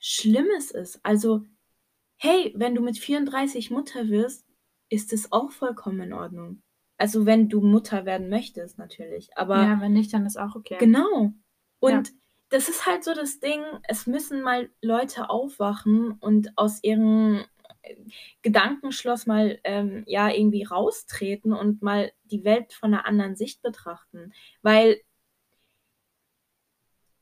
[0.00, 1.00] Schlimmes ist.
[1.02, 1.44] Also,
[2.16, 4.46] hey, wenn du mit 34 Mutter wirst,
[4.88, 6.62] ist es auch vollkommen in Ordnung.
[6.96, 9.36] Also, wenn du Mutter werden möchtest, natürlich.
[9.36, 10.76] Aber ja, wenn nicht, dann ist auch okay.
[10.78, 11.32] Genau.
[11.80, 12.14] Und Ja.
[12.48, 17.44] das ist halt so das Ding, es müssen mal Leute aufwachen und aus ihrem
[18.40, 24.32] Gedankenschloss mal ähm, ja irgendwie raustreten und mal die Welt von einer anderen Sicht betrachten.
[24.62, 25.00] Weil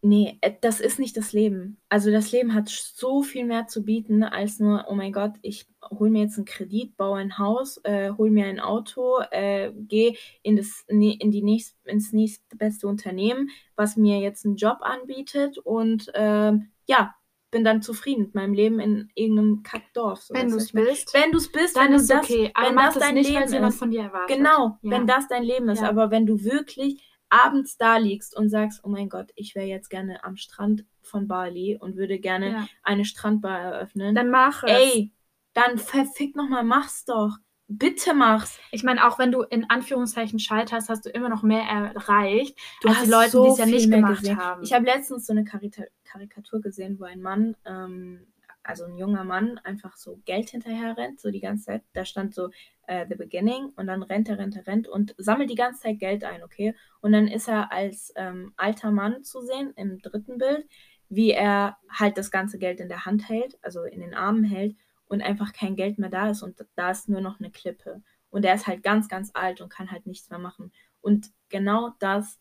[0.05, 1.80] Nee, äh, das ist nicht das Leben.
[1.88, 5.68] Also das Leben hat so viel mehr zu bieten als nur, oh mein Gott, ich
[5.90, 10.14] hole mir jetzt einen Kredit, baue ein Haus, äh, hole mir ein Auto, äh, gehe
[10.42, 16.12] in das, in die nächst, ins nächstbeste Unternehmen, was mir jetzt einen Job anbietet und
[16.14, 16.53] äh,
[16.86, 17.14] ja,
[17.53, 20.22] bin dann zufrieden mit meinem Leben in irgendeinem Kackdorf.
[20.22, 21.14] So wenn du es bist.
[21.14, 22.50] Wenn du es bist, dann wenn ist das, okay.
[22.55, 23.78] Aber wenn das dein nicht, Leben ist.
[23.78, 24.36] von dir erwartet.
[24.36, 24.90] Genau, ja.
[24.90, 25.82] wenn das dein Leben ist.
[25.82, 25.88] Ja.
[25.88, 27.00] Aber wenn du wirklich
[27.33, 31.26] abends da liegst und sagst, oh mein Gott, ich wäre jetzt gerne am Strand von
[31.26, 32.68] Bali und würde gerne Ja.
[32.83, 34.14] eine Strandbar eröffnen.
[34.14, 34.70] Dann mach es.
[34.70, 35.12] Ey,
[35.55, 37.37] dann verfick nochmal, mach's doch.
[37.68, 38.59] Bitte mach's.
[38.70, 42.89] Ich meine, auch wenn du in Anführungszeichen scheiterst, hast du immer noch mehr erreicht, Du
[42.89, 44.37] als hast die Leute, so die es ja nicht mehr gemacht gesehen.
[44.37, 44.62] haben.
[44.62, 48.26] Ich habe letztens so eine Karita Karikatur gesehen, wo ein Mann, ähm,
[48.63, 51.83] also ein junger Mann, einfach so Geld hinterher rennt, so die ganze Zeit.
[51.93, 52.51] Da stand so
[52.87, 55.99] äh, The Beginning und dann rennt er, rennt er, rennt und sammelt die ganze Zeit
[55.99, 56.75] Geld ein, okay?
[57.01, 60.67] Und dann ist er als ähm, alter Mann zu sehen im dritten Bild,
[61.09, 64.77] wie er halt das ganze Geld in der Hand hält, also in den Armen hält
[65.07, 68.03] und einfach kein Geld mehr da ist und da ist nur noch eine Klippe.
[68.31, 70.73] Und er ist halt ganz, ganz alt und kann halt nichts mehr machen.
[71.03, 72.41] Und genau das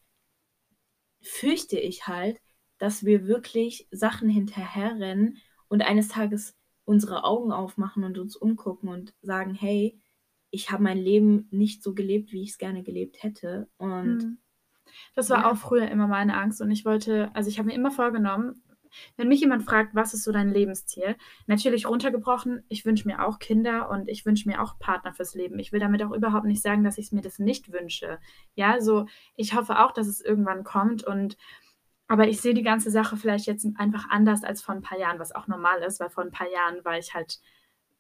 [1.22, 2.40] fürchte ich halt,
[2.78, 5.38] dass wir wirklich Sachen hinterherrennen
[5.72, 6.56] und eines Tages
[6.86, 10.00] unsere Augen aufmachen und uns umgucken und sagen, hey,
[10.52, 13.70] ich habe mein Leben nicht so gelebt, wie ich es gerne gelebt hätte.
[13.78, 14.38] Und Mhm.
[15.16, 15.52] Das war Ja.
[15.52, 18.64] auch früher immer meine Angst und ich wollte, also ich habe mir immer vorgenommen,
[19.18, 21.16] wenn mich jemand fragt, was ist so dein Lebensziel?
[21.48, 25.60] Natürlich runtergebrochen, ich wünsche mir auch Kinder und ich wünsche mir auch Partner fürs Leben.
[25.60, 28.20] Ich will damit auch überhaupt nicht sagen, dass ich mir das nicht wünsche.
[28.56, 29.06] Ja, so
[29.38, 31.38] ich hoffe auch, dass es irgendwann kommt und
[32.12, 35.18] aber ich sehe die ganze Sache vielleicht jetzt einfach anders als vor ein paar Jahren,
[35.18, 37.40] was auch normal ist, weil vor ein paar Jahren war ich halt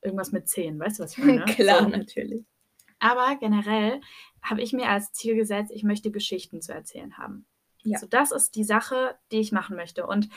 [0.01, 1.45] irgendwas mit zehn, weißt du, was ich meine?
[1.45, 1.88] klar, So.
[1.88, 2.45] natürlich.
[2.99, 4.01] Aber generell
[4.41, 7.45] habe ich mir als Ziel gesetzt, ich möchte Geschichten zu erzählen haben.
[7.84, 7.99] Ja.
[7.99, 10.05] So, das ist die Sache, die ich machen möchte.
[10.05, 10.28] Und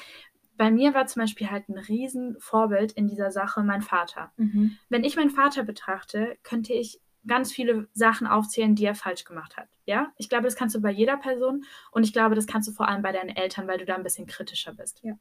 [0.57, 4.31] bei mir war zum Beispiel halt ein Riesenvorbild in dieser Sache mein Vater.
[4.37, 4.79] Mhm.
[4.89, 9.57] Wenn ich meinen Vater betrachte, könnte ich ganz viele Sachen aufzählen, die er falsch gemacht
[9.57, 9.69] hat.
[9.87, 12.73] Ja, ich glaube, das kannst du bei jeder Person und ich glaube, das kannst du
[12.73, 15.01] vor allem bei deinen Eltern, weil du da ein bisschen kritischer bist.
[15.03, 15.15] Ja.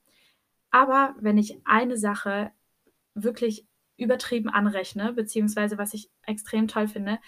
[0.71, 2.51] Aber wenn ich eine Sache
[3.13, 7.19] wirklich übertrieben anrechne, beziehungsweise was ich extrem toll finde,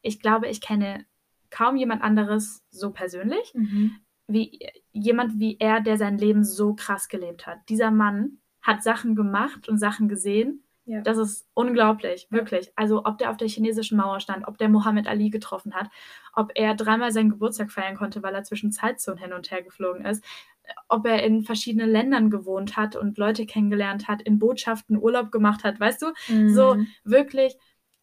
[0.00, 1.04] ich glaube, ich kenne
[1.50, 3.96] kaum jemand anderes so persönlich, Mhm.
[4.26, 4.58] wie
[4.90, 7.58] jemand wie er, der sein Leben so krass gelebt hat.
[7.68, 10.63] Dieser Mann hat Sachen gemacht und Sachen gesehen.
[10.86, 11.00] Ja.
[11.02, 12.38] Das ist unglaublich, Ja.
[12.38, 12.72] wirklich.
[12.76, 15.88] Also ob der auf der chinesischen Mauer stand, ob der Mohammed Ali getroffen hat,
[16.34, 20.04] ob er dreimal seinen Geburtstag feiern konnte, weil er zwischen Zeitzonen hin und her geflogen
[20.04, 20.24] ist,
[20.88, 25.64] ob er in verschiedenen Ländern gewohnt hat und Leute kennengelernt hat, in Botschaften Urlaub gemacht
[25.64, 26.06] hat, weißt du?
[26.46, 26.86] So Mhm.
[27.04, 27.56] wirklich,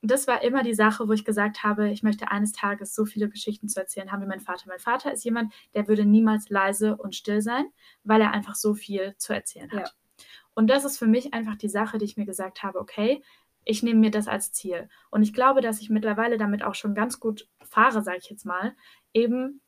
[0.03, 3.29] das war immer die Sache, wo ich gesagt habe, ich möchte eines Tages so viele
[3.29, 4.65] Geschichten zu erzählen haben wie mein Vater.
[4.67, 7.65] Mein Vater ist jemand, der würde niemals leise und still sein,
[8.03, 9.89] weil er einfach so viel zu erzählen hat.
[9.89, 9.91] Ja.
[10.53, 13.23] Und das ist für mich einfach die Sache, die ich mir gesagt habe, okay,
[13.63, 14.89] ich nehme mir das als Ziel.
[15.11, 18.45] Und ich glaube, dass ich mittlerweile damit auch schon ganz gut fahre, sage ich jetzt
[18.45, 18.75] mal.
[19.13, 19.61] Eben,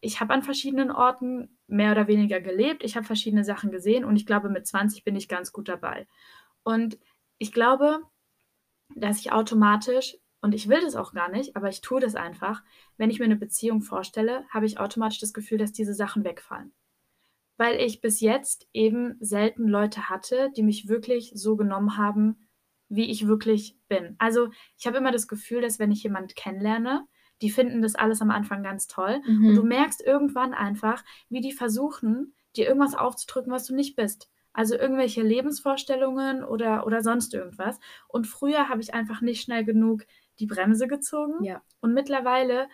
[0.00, 4.16] ich habe an verschiedenen Orten mehr oder weniger gelebt, ich habe verschiedene Sachen gesehen und
[4.16, 6.06] ich glaube, mit 20 bin ich ganz gut dabei.
[6.62, 6.98] Und
[7.38, 8.02] ich glaube,
[8.94, 12.62] dass ich automatisch, und ich will das auch gar nicht, aber ich tue das einfach,
[12.96, 16.72] wenn ich mir eine Beziehung vorstelle, habe ich automatisch das Gefühl, dass diese Sachen wegfallen.
[17.56, 22.48] Weil ich bis jetzt eben selten Leute hatte, die mich wirklich so genommen haben,
[22.88, 24.14] wie ich wirklich bin.
[24.18, 24.48] Also
[24.78, 27.06] ich habe immer das Gefühl, dass wenn ich jemanden kennenlerne,
[27.42, 29.20] die finden das alles am Anfang ganz toll.
[29.26, 29.46] Mhm.
[29.46, 34.30] Und du merkst irgendwann einfach, wie die versuchen, dir irgendwas aufzudrücken, was du nicht bist.
[34.52, 37.78] Also irgendwelche Lebensvorstellungen oder, oder sonst irgendwas.
[38.08, 40.06] Und früher habe ich einfach nicht schnell genug
[40.38, 41.44] die Bremse gezogen.
[41.44, 41.62] Ja.
[41.80, 42.68] Und mittlerweile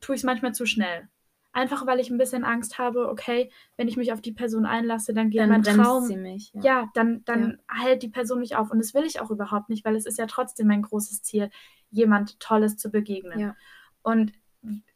[0.00, 1.08] tue ich es manchmal zu schnell.
[1.52, 5.12] Einfach weil ich ein bisschen Angst habe, okay, wenn ich mich auf die Person einlasse,
[5.12, 6.04] dann geht Dann mein Traum.
[6.04, 6.50] sie mich.
[6.54, 8.70] Ja, dann, dann hält die Person mich auf.
[8.70, 11.50] Und das will ich auch überhaupt nicht, weil es ist ja trotzdem mein großes Ziel,
[11.90, 13.38] jemand Tolles zu begegnen.
[13.38, 13.56] Ja.
[14.02, 14.32] Und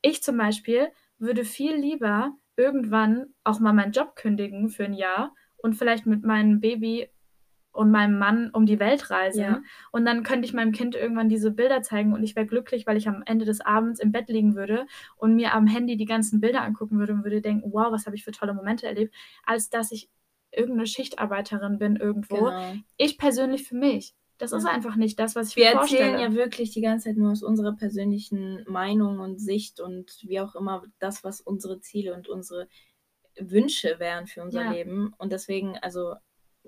[0.01, 0.89] ich zum Beispiel
[1.19, 6.25] würde viel lieber irgendwann auch mal meinen Job kündigen für ein Jahr und vielleicht mit
[6.25, 7.09] meinem Baby
[7.77, 9.41] und meinem Mann um die Welt reisen.
[9.43, 9.63] Ja.
[9.93, 12.97] Und dann könnte ich meinem Kind irgendwann diese Bilder zeigen und ich wäre glücklich, weil
[12.97, 16.41] ich am Ende des Abends im Bett liegen würde und mir am Handy die ganzen
[16.41, 19.15] Bilder angucken würde und würde denken, wow, was habe ich für tolle Momente erlebt,
[19.45, 20.09] als dass ich
[20.53, 22.37] irgendeine Schichtarbeiterin bin irgendwo.
[22.47, 22.75] Genau.
[22.97, 24.15] Ich persönlich für mich.
[24.39, 24.71] Das ist Ja.
[24.71, 26.23] einfach nicht das, was ich Wir mir erzählen vorstelle.
[26.23, 30.55] ja wirklich die ganze Zeit nur aus unserer persönlichen Meinung und Sicht und wie auch
[30.55, 32.69] immer das, was unsere Ziele und unsere
[33.39, 34.73] Wünsche wären für unser Ja.
[34.73, 35.13] Leben.
[35.19, 36.15] Und deswegen, also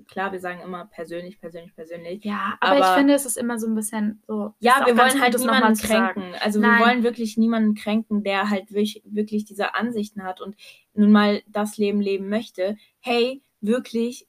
[0.07, 2.25] klar, wir sagen immer persönlich, persönlich, persönlich.
[2.25, 4.55] Ja, aber, aber ich finde, es ist immer so ein bisschen so.
[4.61, 6.35] Ja, wir wollen halt niemanden kränken.
[6.41, 6.79] Also Nein.
[6.79, 10.57] wir wollen wirklich niemanden kränken, der halt wirklich, wirklich diese Ansichten hat und
[10.95, 12.77] nun mal das Leben leben möchte.
[13.01, 14.29] Hey, wirklich,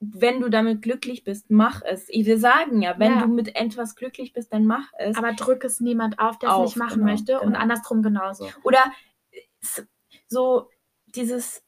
[0.00, 2.08] wenn du damit glücklich bist, mach es.
[2.08, 3.22] Wir sagen ja, wenn ja.
[3.22, 5.16] du mit etwas glücklich bist, dann mach es.
[5.16, 7.44] Aber drück es niemand auf, der es nicht machen genau, möchte genau.
[7.44, 8.48] und andersrum genauso.
[8.62, 8.80] Oder
[10.28, 10.68] so
[11.06, 11.64] dieses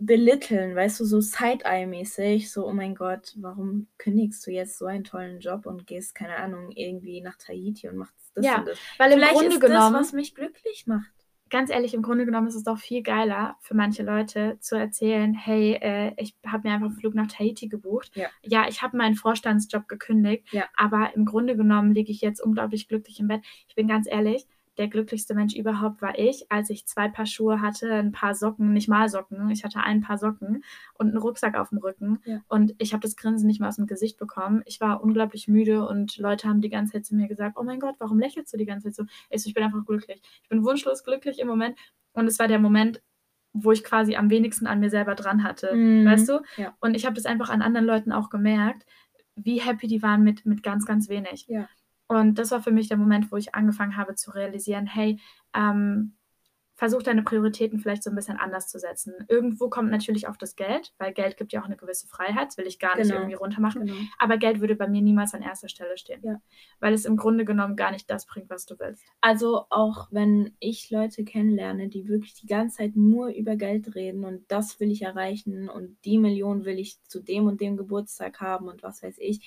[0.00, 5.04] belitteln, weißt du, so Side-Eye-mäßig, so, oh mein Gott, warum kündigst du jetzt so einen
[5.04, 8.78] tollen Job und gehst, keine Ahnung, irgendwie nach Tahiti und machst das ja, und das.
[8.98, 11.10] Weil Vielleicht im Grunde ist genommen, das, was mich glücklich macht.
[11.50, 15.34] Ganz ehrlich, im Grunde genommen ist es doch viel geiler für manche Leute zu erzählen,
[15.34, 18.12] hey, äh, ich habe mir einfach einen Flug nach Tahiti gebucht.
[18.14, 20.64] Ja, ja ich habe meinen Vorstandsjob gekündigt, ja.
[20.76, 23.42] aber im Grunde genommen liege ich jetzt unglaublich glücklich im Bett.
[23.66, 24.46] Ich bin ganz ehrlich,
[24.78, 28.72] der glücklichste Mensch überhaupt war ich, als ich zwei Paar Schuhe hatte, ein paar Socken,
[28.72, 30.64] nicht mal Socken, ich hatte ein paar Socken
[30.94, 32.40] und einen Rucksack auf dem Rücken ja.
[32.48, 34.62] und ich habe das Grinsen nicht mehr aus dem Gesicht bekommen.
[34.66, 37.80] Ich war unglaublich müde und Leute haben die ganze Zeit zu mir gesagt, oh mein
[37.80, 39.04] Gott, warum lächelst du die ganze Zeit so?
[39.28, 40.20] Ich, so, ich bin einfach glücklich.
[40.42, 41.76] Ich bin wunschlos glücklich im Moment
[42.12, 43.02] und es war der Moment,
[43.52, 46.06] wo ich quasi am wenigsten an mir selber dran hatte, mhm.
[46.06, 46.40] weißt du?
[46.56, 46.76] Ja.
[46.80, 48.86] Und ich habe das einfach an anderen Leuten auch gemerkt,
[49.34, 51.46] wie happy die waren mit, mit ganz, ganz wenig.
[51.48, 51.68] Ja.
[52.10, 55.20] Und das war für mich der Moment, wo ich angefangen habe zu realisieren, hey,
[55.54, 56.16] ähm,
[56.74, 59.14] versuch deine Prioritäten vielleicht so ein bisschen anders zu setzen.
[59.28, 62.56] Irgendwo kommt natürlich auch das Geld, weil Geld gibt ja auch eine gewisse Freiheit, das
[62.58, 63.20] will ich gar nicht genau.
[63.20, 63.86] irgendwie runtermachen.
[63.86, 63.98] Genau.
[64.18, 66.40] Aber Geld würde bei mir niemals an erster Stelle stehen, ja.
[66.80, 69.04] weil es im Grunde genommen gar nicht das bringt, was du willst.
[69.20, 74.24] Also auch wenn ich Leute kennenlerne, die wirklich die ganze Zeit nur über Geld reden
[74.24, 78.40] und das will ich erreichen und die Million will ich zu dem und dem Geburtstag
[78.40, 79.46] haben und was weiß ich,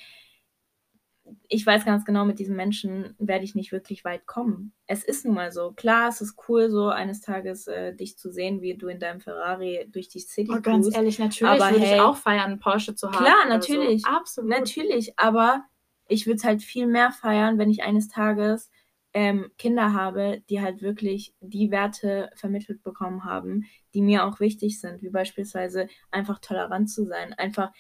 [1.48, 4.74] ich weiß ganz genau, mit diesem Menschen werde ich nicht wirklich weit kommen.
[4.88, 5.72] Es ist nun mal so.
[5.72, 9.22] Klar, es ist cool, so eines Tages äh, dich zu sehen, wie du in deinem
[9.22, 12.60] Ferrari durch die City oh, Ganz ehrlich, natürlich aber würde hey, ich auch feiern, einen
[12.60, 13.24] Porsche zu haben.
[13.24, 14.02] Klar, natürlich.
[14.02, 14.10] So.
[14.10, 14.50] Absolut.
[14.50, 15.64] Natürlich, aber
[16.08, 18.70] ich würde es halt viel mehr feiern, wenn ich eines Tages
[19.14, 24.82] ähm, Kinder habe, die halt wirklich die Werte vermittelt bekommen haben, die mir auch wichtig
[24.82, 27.72] sind, wie beispielsweise einfach tolerant zu sein, einfach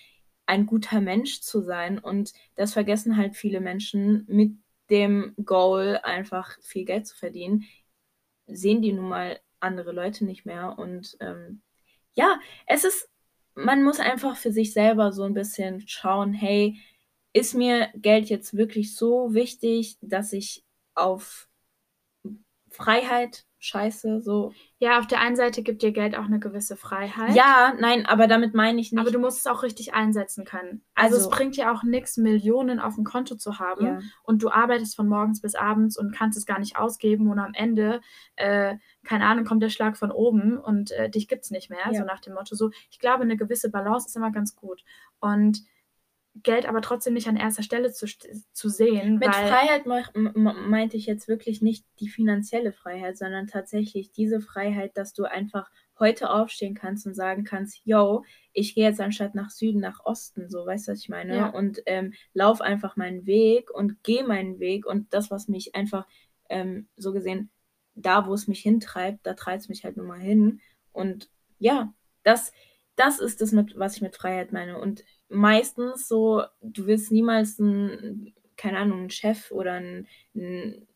[0.45, 1.99] ein guter Mensch zu sein.
[1.99, 4.53] Und das vergessen halt viele Menschen mit
[4.89, 7.65] dem Goal, einfach viel Geld zu verdienen,
[8.47, 10.77] sehen die nun mal andere Leute nicht mehr.
[10.77, 11.61] Und ähm,
[12.13, 13.09] ja, es ist,
[13.55, 16.79] man muss einfach für sich selber so ein bisschen schauen, hey,
[17.31, 20.63] ist mir Geld jetzt wirklich so wichtig, dass ich
[20.93, 21.47] auf
[22.69, 24.51] Freiheit scheiße, so.
[24.77, 27.33] Ja, auf der einen Seite gibt dir Geld auch eine gewisse Freiheit.
[27.33, 28.99] Ja, nein, aber damit meine ich nicht.
[28.99, 30.83] Aber du musst es auch richtig einsetzen können.
[30.95, 33.99] Also, also es bringt dir auch nichts, Millionen auf dem Konto zu haben ja.
[34.23, 37.53] und du arbeitest von morgens bis abends und kannst es gar nicht ausgeben und am
[37.53, 38.01] Ende,
[38.35, 41.99] äh, keine Ahnung, kommt der Schlag von oben und äh, dich es nicht mehr, ja.
[41.99, 42.55] so nach dem Motto.
[42.55, 44.83] So, ich glaube, eine gewisse Balance ist immer ganz gut.
[45.19, 45.63] Und
[46.41, 49.19] Geld aber trotzdem nicht an erster Stelle zu, zu sehen.
[49.19, 55.13] Mit Freiheit meinte ich jetzt wirklich nicht die finanzielle Freiheit, sondern tatsächlich diese Freiheit, dass
[55.13, 55.69] du einfach
[55.99, 60.49] heute aufstehen kannst und sagen kannst, yo, ich gehe jetzt anstatt nach Süden nach Osten,
[60.49, 61.35] so, weißt du, was ich meine?
[61.35, 61.49] Ja.
[61.49, 66.07] Und ähm, lauf einfach meinen Weg und gehe meinen Weg und das, was mich einfach
[66.49, 67.51] ähm, so gesehen,
[67.95, 70.61] da, wo es mich hintreibt, da treibt es mich halt nur mal hin.
[70.91, 71.29] Und
[71.59, 72.51] ja, das,
[72.95, 74.79] das ist das, mit, was ich mit Freiheit meine.
[74.79, 75.03] Und
[75.33, 80.87] meistens so, du wirst niemals ein, keine Ahnung, einen Chef oder ein, ein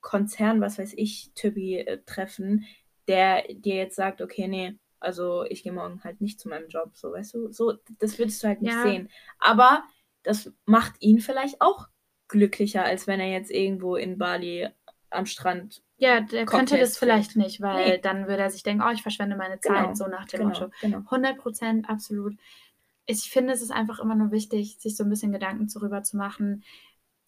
[0.00, 2.64] Konzern, was weiß ich, Typi äh, treffen,
[3.08, 6.96] der dir jetzt sagt, okay, nee, also ich gehe morgen halt nicht zu meinem Job,
[6.96, 8.82] so, weißt du, so, das würdest du halt nicht ja.
[8.82, 9.08] sehen.
[9.38, 9.82] Aber
[10.22, 11.88] das macht ihn vielleicht auch
[12.28, 14.68] glücklicher, als wenn er jetzt irgendwo in Bali
[15.10, 15.82] am Strand.
[15.96, 17.98] Ja, der könnte das vielleicht nicht, weil nee.
[17.98, 19.94] dann würde er sich denken, oh, ich verschwende meine Zeit, genau.
[19.94, 20.70] so nach dem genau, Motto.
[20.80, 20.98] Genau.
[20.98, 22.36] 100 Prozent, absolut
[23.06, 26.16] ich finde, es ist einfach immer nur wichtig, sich so ein bisschen Gedanken darüber zu
[26.16, 26.64] machen,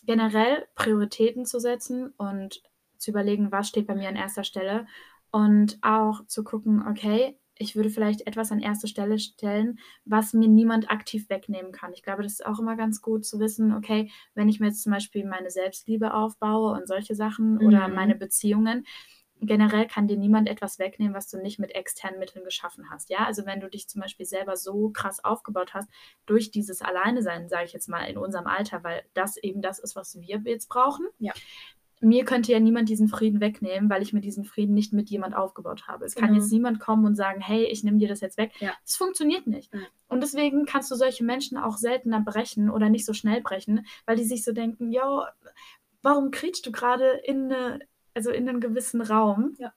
[0.05, 2.63] generell Prioritäten zu setzen und
[2.99, 4.87] zu überlegen, was steht bei mir an erster Stelle
[5.31, 10.49] und auch zu gucken, okay, ich würde vielleicht etwas an erste Stelle stellen, was mir
[10.49, 11.93] niemand aktiv wegnehmen kann.
[11.93, 14.83] Ich glaube, das ist auch immer ganz gut zu wissen, okay, wenn ich mir jetzt
[14.83, 17.67] zum Beispiel meine Selbstliebe aufbaue und solche Sachen mhm.
[17.67, 18.85] oder meine Beziehungen,
[19.47, 23.11] generell kann dir niemand etwas wegnehmen, was du nicht mit externen Mitteln geschaffen hast.
[23.11, 25.89] Ja, also wenn du dich zum Beispiel selber so krass aufgebaut hast
[26.27, 29.97] durch dieses Alleinesein, sage ich jetzt mal in unserem Alter, weil das eben das ist,
[29.97, 31.07] was wir jetzt brauchen.
[31.19, 31.33] Ja.
[32.01, 35.37] Mir könnte ja niemand diesen Frieden wegnehmen, weil ich mir diesen Frieden nicht mit jemand
[35.37, 36.05] aufgebaut habe.
[36.05, 36.27] Es genau.
[36.27, 38.53] kann jetzt niemand kommen und sagen, hey, ich nehme dir das jetzt weg.
[38.59, 38.73] Ja.
[38.85, 39.73] Das funktioniert nicht.
[39.73, 39.81] Ja.
[40.09, 44.17] Und deswegen kannst du solche Menschen auch seltener brechen oder nicht so schnell brechen, weil
[44.17, 45.23] die sich so denken, yo,
[46.03, 47.79] warum kriegst du gerade in eine
[48.15, 49.55] also in einem gewissen Raum.
[49.59, 49.73] Ja.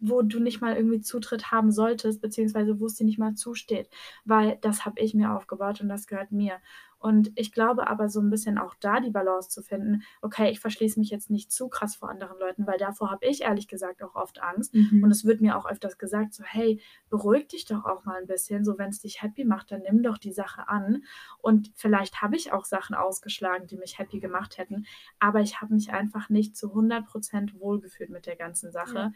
[0.00, 3.88] Wo du nicht mal irgendwie Zutritt haben solltest, beziehungsweise wo es dir nicht mal zusteht,
[4.24, 6.58] weil das habe ich mir aufgebaut und das gehört mir.
[7.00, 10.60] Und ich glaube aber so ein bisschen auch da die Balance zu finden, okay, ich
[10.60, 14.02] verschließe mich jetzt nicht zu krass vor anderen Leuten, weil davor habe ich ehrlich gesagt
[14.02, 14.74] auch oft Angst.
[14.74, 15.02] Mhm.
[15.02, 16.78] Und es wird mir auch öfters gesagt, so, hey,
[17.08, 20.02] beruhig dich doch auch mal ein bisschen, so wenn es dich happy macht, dann nimm
[20.02, 21.04] doch die Sache an.
[21.38, 24.84] Und vielleicht habe ich auch Sachen ausgeschlagen, die mich happy gemacht hätten,
[25.18, 28.94] aber ich habe mich einfach nicht zu 100% wohlgefühlt mit der ganzen Sache.
[28.94, 29.12] Ja.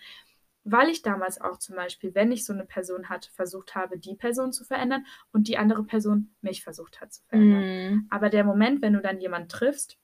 [0.64, 4.14] Weil ich damals auch zum Beispiel, wenn ich so eine Person hatte, versucht habe, die
[4.14, 7.62] Person zu verändern und die andere Person mich versucht hat zu verändern.
[7.62, 8.06] Mhm.
[8.10, 9.98] Aber der Moment, wenn du dann jemanden triffst,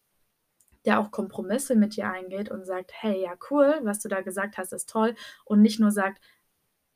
[0.84, 4.58] der auch Kompromisse mit dir eingeht und sagt, hey, ja, cool, was du da gesagt
[4.58, 5.14] hast, ist toll.
[5.44, 6.20] Und nicht nur sagt,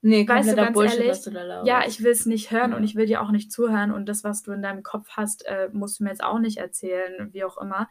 [0.07, 2.73] Nee, Weißt du, ganz Bullshit, ehrlich, was du da ja, ich will es nicht hören
[2.73, 2.77] Ja.
[2.77, 5.47] und ich will dir auch nicht zuhören und das, was du in deinem Kopf hast,
[5.47, 7.89] äh, musst du mir jetzt auch nicht erzählen, wie auch immer.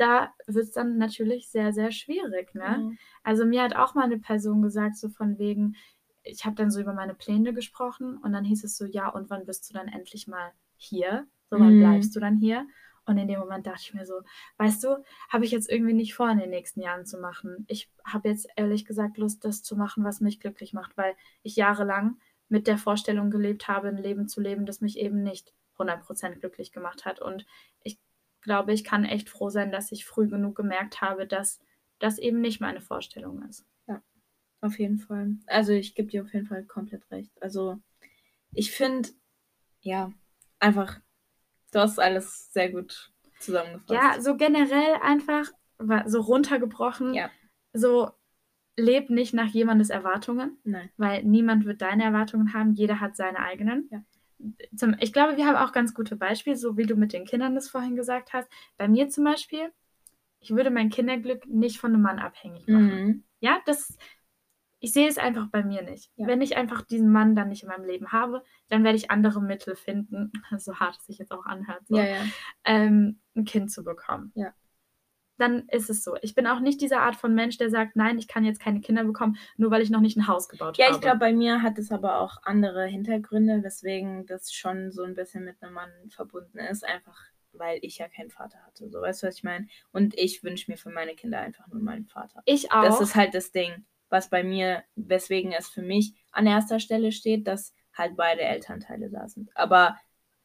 [0.00, 2.62] Da wird es dann natürlich sehr, sehr schwierig, ne?
[2.62, 2.92] Ja.
[3.22, 5.76] Also mir hat auch mal eine Person gesagt, so von wegen,
[6.22, 9.30] ich habe dann so über meine Pläne gesprochen und dann hieß es so, ja, und
[9.30, 11.26] wann bist du dann endlich mal hier?
[11.50, 11.78] So, wann Mhm.
[11.80, 12.66] bleibst du dann hier?
[13.06, 14.22] Und in dem Moment dachte ich mir so,
[14.58, 17.64] weißt du, habe ich jetzt irgendwie nicht vor, in den nächsten Jahren zu machen.
[17.68, 21.56] Ich habe jetzt ehrlich gesagt Lust, das zu machen, was mich glücklich macht, weil ich
[21.56, 26.40] jahrelang mit der Vorstellung gelebt habe, ein Leben zu leben, das mich eben nicht 100%
[26.40, 27.20] glücklich gemacht hat.
[27.20, 27.46] Und
[27.82, 27.98] ich
[28.42, 31.60] glaube, ich kann echt froh sein, dass ich früh genug gemerkt habe, dass
[31.98, 33.66] das eben nicht meine Vorstellung ist.
[34.62, 35.36] Auf jeden Fall.
[35.46, 37.32] Also ich gebe dir auf jeden Fall komplett recht.
[37.42, 37.80] Also
[38.52, 39.08] ich finde,
[39.80, 40.12] ja,
[40.58, 41.00] einfach,
[41.72, 43.90] du hast alles sehr gut zusammengefasst.
[43.90, 45.50] Ja, so generell einfach
[46.04, 47.30] so runtergebrochen, Ja.
[47.72, 48.10] so
[48.76, 50.90] leb nicht nach jemandes Erwartungen, Nein.
[50.98, 53.88] weil niemand wird deine Erwartungen haben, jeder hat seine eigenen.
[53.90, 54.04] Ja.
[54.74, 57.54] Zum, ich glaube, wir haben auch ganz gute Beispiele, so wie du mit den Kindern
[57.54, 58.50] das vorhin gesagt hast.
[58.76, 59.72] Bei mir zum Beispiel,
[60.40, 63.04] ich würde mein Kinderglück nicht von einem Mann abhängig machen.
[63.04, 63.24] Mhm.
[63.40, 63.96] Ja, das,
[64.78, 66.10] ich sehe es einfach bei mir nicht.
[66.16, 66.26] Ja.
[66.26, 69.42] Wenn ich einfach diesen Mann dann nicht in meinem Leben habe, dann werde ich andere
[69.42, 72.22] Mittel finden, so hart es sich jetzt auch anhört, so, Ja, ja.
[72.64, 74.32] ähm, ein Kind zu bekommen.
[74.34, 74.54] Ja.
[75.40, 76.16] Dann ist es so.
[76.22, 78.80] Ich bin auch nicht diese Art von Mensch, der sagt, nein, ich kann jetzt keine
[78.80, 80.96] Kinder bekommen, nur weil ich noch nicht ein Haus gebaut Ja, habe.
[80.96, 85.14] ich glaube, bei mir hat es aber auch andere Hintergründe, weswegen das schon so ein
[85.14, 86.84] bisschen mit einem Mann verbunden ist.
[86.86, 87.18] Einfach,
[87.52, 88.90] weil ich ja keinen Vater hatte.
[88.90, 89.66] So, weißt du, was ich meine?
[89.92, 92.42] Und ich wünsche mir für meine Kinder einfach nur meinen Vater.
[92.44, 92.82] ich auch.
[92.84, 97.12] Das ist halt das Ding, was bei mir, weswegen es für mich an erster Stelle
[97.12, 99.50] steht, dass halt beide Elternteile da sind.
[99.56, 99.96] Aber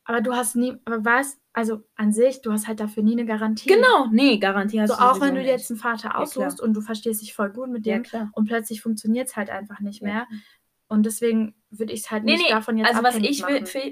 [0.06, 3.26] aber du hast nie, aber was, also an sich, du hast halt dafür nie eine
[3.26, 3.68] Garantie.
[3.68, 6.74] genau, nee, Garantie hast So du auch wenn du dir jetzt einen Vater aussuchst und
[6.74, 8.30] du verstehst dich voll gut mit Ja, dem klar.
[8.34, 10.26] und plötzlich funktioniert es halt einfach nicht Ja, mehr.
[10.28, 10.40] klar.
[10.88, 13.44] Und deswegen würde ich es halt Nee, nicht nee, davon jetzt also was ich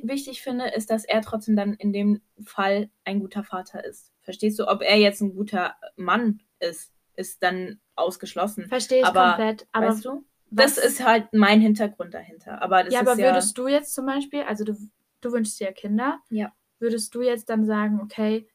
[0.04, 4.14] wichtig finde, ist, dass er trotzdem dann in dem Fall ein guter Vater ist.
[4.22, 4.68] Verstehst du?
[4.68, 8.68] Ob er jetzt ein guter Mann ist, ist dann ausgeschlossen.
[8.68, 9.68] Verstehe ich aber, komplett.
[9.72, 10.24] Aber weißt du?
[10.52, 12.62] Das was- ist halt mein Hintergrund dahinter.
[12.62, 14.78] Aber das ja, ist aber ja, würdest du jetzt zum Beispiel, also du,
[15.26, 16.52] du wünschst dir Kinder, Ja.
[16.80, 18.48] würdest du jetzt dann sagen, okay,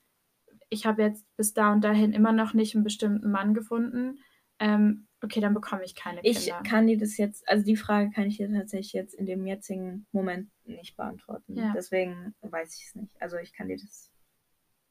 [0.70, 4.18] ich habe jetzt bis da und dahin immer noch nicht einen bestimmten Mann gefunden,
[4.58, 6.62] ähm, okay, dann bekomme ich keine ich Kinder.
[6.62, 10.06] kann dir das jetzt, also die Frage kann ich dir tatsächlich jetzt in dem jetzigen
[10.12, 11.56] Moment nicht beantworten.
[11.56, 11.72] Ja.
[11.74, 13.12] Deswegen weiß ich es nicht.
[13.20, 14.10] Also ich kann dir das,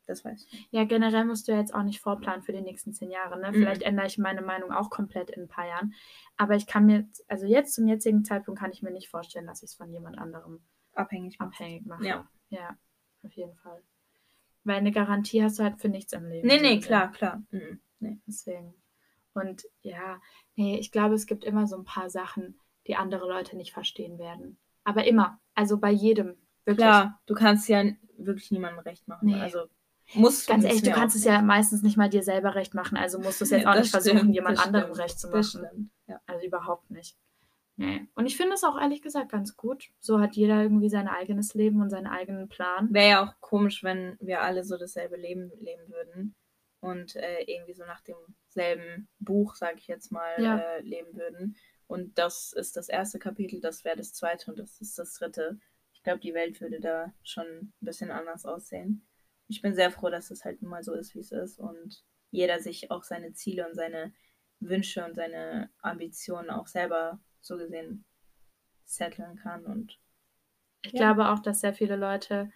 [0.05, 0.67] das weiß ich.
[0.71, 3.39] Ja, generell musst du ja jetzt auch nicht vorplanen für die nächsten zehn Jahre.
[3.39, 3.49] Ne?
[3.51, 3.55] Mhm.
[3.55, 5.93] Vielleicht ändere ich meine Meinung auch komplett in ein paar Jahren.
[6.37, 9.61] Aber ich kann mir, also jetzt zum jetzigen Zeitpunkt kann ich mir nicht vorstellen, dass
[9.63, 10.61] ich es von jemand anderem
[10.97, 11.49] Abhängig machen.
[11.53, 12.05] abhängig mache.
[12.05, 12.27] Ja.
[12.49, 12.77] ja,
[13.23, 13.81] auf jeden Fall.
[14.63, 16.47] Weil eine Garantie hast du halt für nichts im Leben.
[16.47, 16.81] Nee, nee, gesehen.
[16.81, 17.41] klar, klar.
[17.51, 17.79] Mhm.
[17.99, 18.19] Nee.
[18.27, 18.73] Deswegen.
[19.33, 20.19] Und ja,
[20.55, 24.17] nee, ich glaube, es gibt immer so ein paar Sachen, die andere Leute nicht verstehen
[24.19, 24.57] werden.
[24.83, 25.39] Aber immer.
[25.53, 26.35] Also bei jedem.
[26.65, 26.77] Wirklich.
[26.85, 27.83] Klar, du kannst ja
[28.17, 29.27] wirklich niemandem recht machen.
[29.27, 29.39] Nee.
[29.39, 29.67] Also
[30.15, 32.97] musst Ganz ehrlich, du kannst es ja meistens nicht mal dir selber recht machen.
[32.97, 35.19] Also musst du es jetzt Ja, auch nicht versuchen, stimmt, jemand das anderem stimmt, recht
[35.19, 35.43] zu machen.
[35.43, 35.91] stimmt.
[36.07, 36.19] Ja.
[36.25, 37.15] Also überhaupt nicht.
[37.79, 38.07] Nee.
[38.15, 39.89] Und ich finde es auch ehrlich gesagt ganz gut.
[39.99, 42.91] So hat jeder irgendwie sein eigenes Leben und seinen eigenen Plan.
[42.91, 46.35] Wäre ja auch komisch, wenn wir alle so dasselbe Leben leben würden
[46.79, 50.57] und äh, irgendwie so nach demselben Buch, sage ich jetzt mal, Ja.
[50.57, 51.55] äh, leben würden.
[51.85, 55.59] Und das ist das erste Kapitel, das wäre das zweite und das ist das dritte.
[55.93, 59.07] Ich glaube, die Welt würde da schon ein bisschen anders aussehen.
[59.47, 62.03] Ich bin sehr froh, dass es halt nun mal so ist, wie es ist und
[62.31, 64.13] jeder sich auch seine Ziele und seine
[64.59, 68.05] Wünsche und seine Ambitionen auch selber so gesehen
[68.85, 69.99] setteln kann und
[70.83, 70.99] Ich Ja.
[70.99, 72.51] glaube auch, dass sehr viele Leute,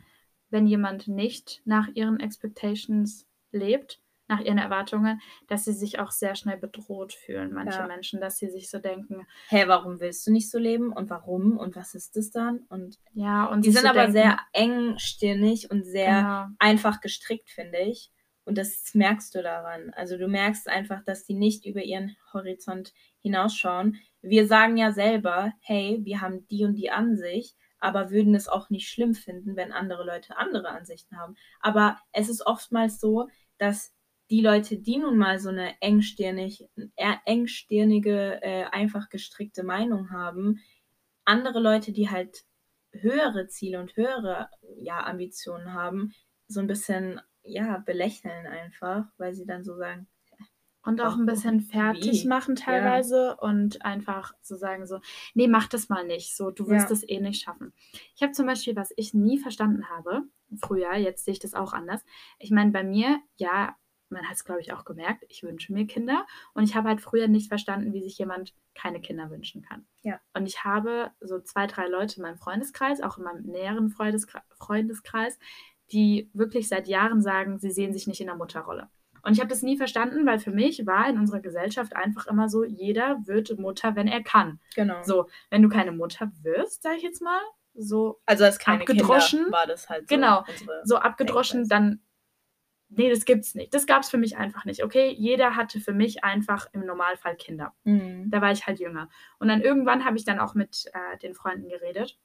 [0.49, 6.35] wenn jemand nicht nach ihren Expectations lebt, nach ihren Erwartungen, dass sie sich auch sehr
[6.35, 7.87] schnell bedroht fühlen, manche Ja.
[7.87, 11.57] Menschen, dass sie sich so denken, hä, warum willst du nicht so leben und warum
[11.57, 12.59] und was ist das dann?
[12.69, 17.49] Und ja, und die sind so aber denken, sehr engstirnig und sehr genau, einfach gestrickt,
[17.49, 18.11] finde ich.
[18.45, 19.91] Und das merkst du daran.
[19.91, 23.97] Also du merkst einfach, dass die nicht über ihren Horizont hinausschauen.
[24.21, 28.69] Wir sagen ja selber, hey, wir haben die und die Ansicht, aber würden es auch
[28.69, 31.35] nicht schlimm finden, wenn andere Leute andere Ansichten haben.
[31.59, 33.27] Aber es ist oftmals so,
[33.57, 33.93] dass
[34.29, 36.65] die Leute, die nun mal so eine engstirnig,
[37.25, 40.61] engstirnige, äh, einfach gestrickte Meinung haben,
[41.25, 42.43] andere Leute, die halt
[42.91, 46.13] höhere Ziele und höhere ja, Ambitionen haben,
[46.47, 50.07] so ein bisschen ja, belächeln einfach, weil sie dann so sagen.
[50.83, 52.27] Und auch ein bisschen fertig wie?
[52.27, 53.33] machen teilweise ja.
[53.33, 54.99] und einfach so sagen so,
[55.35, 57.09] nee, mach das mal nicht, so, du wirst es ja.
[57.09, 57.71] eh nicht schaffen.
[58.15, 60.23] Ich habe zum Beispiel, was ich nie verstanden habe,
[60.59, 62.03] früher, jetzt sehe ich das auch anders.
[62.39, 63.75] Ich meine, bei mir, ja,
[64.11, 66.25] man hat es, glaube ich, auch gemerkt, ich wünsche mir Kinder.
[66.53, 69.85] Und ich habe halt früher nicht verstanden, wie sich jemand keine Kinder wünschen kann.
[70.03, 70.19] Ja.
[70.33, 75.39] Und ich habe so zwei, drei Leute in meinem Freundeskreis, auch in meinem näheren Freundeskreis,
[75.91, 78.89] die wirklich seit Jahren sagen, sie sehen sich nicht in der Mutterrolle.
[79.23, 82.49] Und ich habe das nie verstanden, weil für mich war in unserer Gesellschaft einfach immer
[82.49, 84.59] so, jeder wird Mutter, wenn er kann.
[84.75, 85.03] Genau.
[85.03, 87.39] So, wenn du keine Mutter wirst, sage ich jetzt mal,
[87.73, 90.15] so also als keine abgedroschen, Kinder war das halt so.
[90.15, 90.43] Genau,
[90.83, 92.01] so abgedroschen, dann
[92.89, 93.73] nee, das gibt's nicht.
[93.73, 94.83] Das gab es für mich einfach nicht.
[94.83, 97.73] Okay, jeder hatte für mich einfach im Normalfall Kinder.
[97.83, 98.29] Mhm.
[98.29, 99.09] Da war ich halt jünger.
[99.39, 102.19] Und dann irgendwann habe ich dann auch mit äh, den Freunden geredet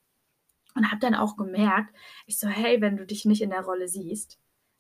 [0.77, 1.95] und habe dann auch gemerkt,
[2.27, 4.39] ich so, hey, wenn du dich nicht in der Rolle siehst,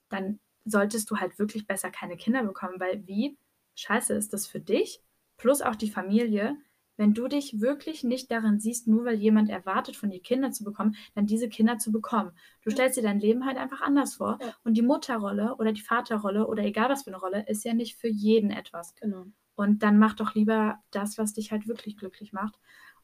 [0.08, 3.38] dann solltest du halt wirklich besser keine Kinder bekommen, weil wie
[3.74, 5.02] scheiße ist das für dich
[5.36, 6.56] plus auch die Familie,
[6.96, 10.64] wenn du dich wirklich nicht darin siehst, nur weil jemand erwartet, von dir Kinder zu
[10.64, 12.32] bekommen, dann diese Kinder zu bekommen.
[12.62, 14.38] Du stellst dir dein Leben halt einfach anders vor.
[14.40, 14.54] Ja.
[14.64, 17.96] Und die Mutterrolle oder die Vaterrolle oder egal was für eine Rolle, ist ja nicht
[17.96, 18.94] für jeden etwas.
[18.94, 19.26] Genau.
[19.54, 22.58] Und dann mach doch lieber das, was dich halt wirklich glücklich macht.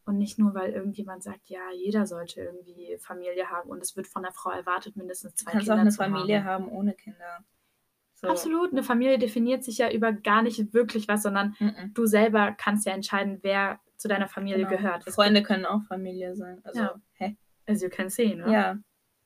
[0.04, 4.08] Und nicht nur, weil irgendjemand sagt, ja, jeder sollte irgendwie Familie haben und es wird
[4.08, 5.78] von der Frau erwartet, mindestens zwei Kinder zu haben.
[5.78, 6.64] Du kannst auch eine Familie haben.
[6.64, 7.44] haben ohne Kinder.
[8.14, 8.28] So.
[8.28, 8.72] Absolut.
[8.72, 11.94] Eine Familie definiert sich ja über gar nicht wirklich was, sondern mm -mm.
[11.94, 14.70] du selber kannst ja entscheiden, wer zu deiner Familie genau.
[14.70, 15.06] gehört.
[15.06, 16.60] Es Freunde können auch Familie sein.
[16.64, 17.00] Also, ja.
[17.14, 17.36] hä?
[17.66, 18.52] As you can see, ne?
[18.52, 18.78] Ja.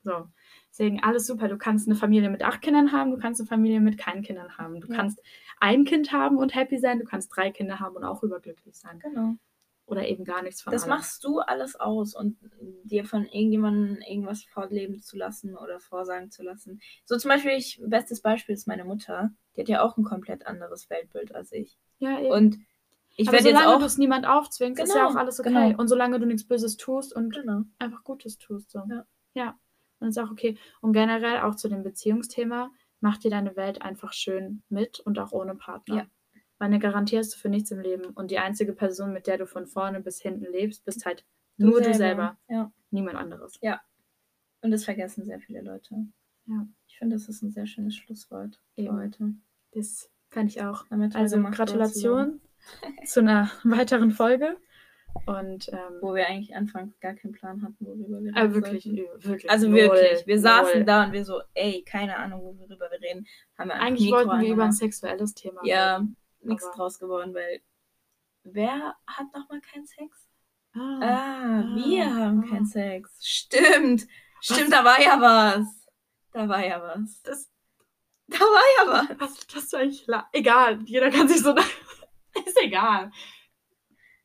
[0.02, 0.28] So.
[0.70, 1.48] Deswegen alles super.
[1.48, 4.56] Du kannst eine Familie mit acht Kindern haben, du kannst eine Familie mit keinen Kindern
[4.56, 4.80] haben.
[4.80, 4.94] Du ja.
[4.94, 5.20] kannst
[5.58, 8.98] ein Kind haben und happy sein, du kannst drei Kinder haben und auch überglücklich sein.
[9.00, 9.36] Genau.
[9.87, 10.91] Oder eben gar nichts von Das allem.
[10.91, 12.37] machst du alles aus und
[12.82, 16.80] dir von irgendjemandem irgendwas vorleben zu lassen oder vorsagen zu lassen.
[17.05, 19.30] So zum Beispiel, ich, bestes Beispiel ist meine Mutter.
[19.55, 21.78] Die hat ja auch ein komplett anderes Weltbild als ich.
[21.99, 22.32] Ja, eben.
[22.32, 22.59] Und
[23.16, 23.78] ich werde jetzt auch.
[23.78, 25.49] du es niemand aufzwingst, genau, ist ja genau, auch alles okay.
[25.51, 25.80] Genau.
[25.80, 27.62] Und solange du nichts Böses tust und genau.
[27.78, 28.70] einfach Gutes tust.
[28.70, 28.82] So.
[28.91, 29.07] Ja.
[29.34, 29.59] ja.
[30.01, 30.59] Und ist auch okay.
[30.80, 32.70] Und generell auch zu dem Beziehungsthema,
[33.01, 35.97] mach dir deine Welt einfach schön mit und auch ohne Partner.
[35.97, 36.07] Ja.
[36.59, 38.07] Weil eine Garantie hast du für nichts im Leben.
[38.07, 41.24] Und die einzige Person, mit der du von vorne bis hinten lebst, bist halt
[41.59, 41.90] du nur selber.
[41.90, 42.36] du selber.
[42.48, 42.72] Ja.
[42.90, 43.59] Niemand anderes.
[43.61, 43.80] Ja.
[44.62, 45.94] Und das vergessen sehr viele Leute.
[46.46, 46.66] Ja.
[46.86, 48.88] Ich finde, das ist ein sehr schönes Schlusswort Eben.
[48.88, 49.34] für heute.
[49.72, 50.86] Das kann ich auch.
[50.88, 52.40] Damit also Gratulation
[53.04, 54.57] zu einer weiteren Folge.
[55.24, 58.36] Und, ähm, wo wir eigentlich anfangs gar keinen Plan hatten, worüber wir reden.
[58.36, 59.50] Aber wirklich, wirklich.
[59.50, 60.26] Also null, wirklich.
[60.26, 60.42] Wir null.
[60.42, 63.26] saßen da und wir so, ey, keine Ahnung, worüber wir reden.
[63.57, 66.16] Haben wir eigentlich wollten wir über ein sexuelles Thema reden.
[66.47, 67.61] Nichts draus geworden, weil
[68.44, 70.28] wer hat nochmal keinen Sex?
[70.74, 72.51] Ah, ah wir ah, haben ah.
[72.51, 73.18] keinen Sex.
[73.26, 74.03] Stimmt.
[74.03, 74.57] Was?
[74.57, 75.86] Stimmt, da war ja was.
[76.32, 77.22] Da war ja was.
[77.22, 77.51] Das,
[78.28, 79.20] da war ja was.
[79.20, 80.07] Was hast du eigentlich?
[80.32, 81.55] Egal, jeder kann sich so.
[82.47, 83.11] ist egal.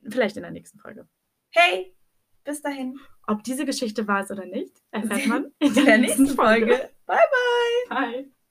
[0.10, 1.08] Vielleicht in der nächsten Folge.
[1.52, 1.96] Hey,
[2.44, 3.00] bis dahin.
[3.28, 6.36] Ob diese Geschichte wahr ist oder nicht, erfährt man in der, in der nächsten, nächsten
[6.36, 6.76] Folge.
[6.76, 6.92] Folge.
[7.06, 7.18] Bye,
[7.90, 8.12] bye.
[8.12, 8.32] Bye.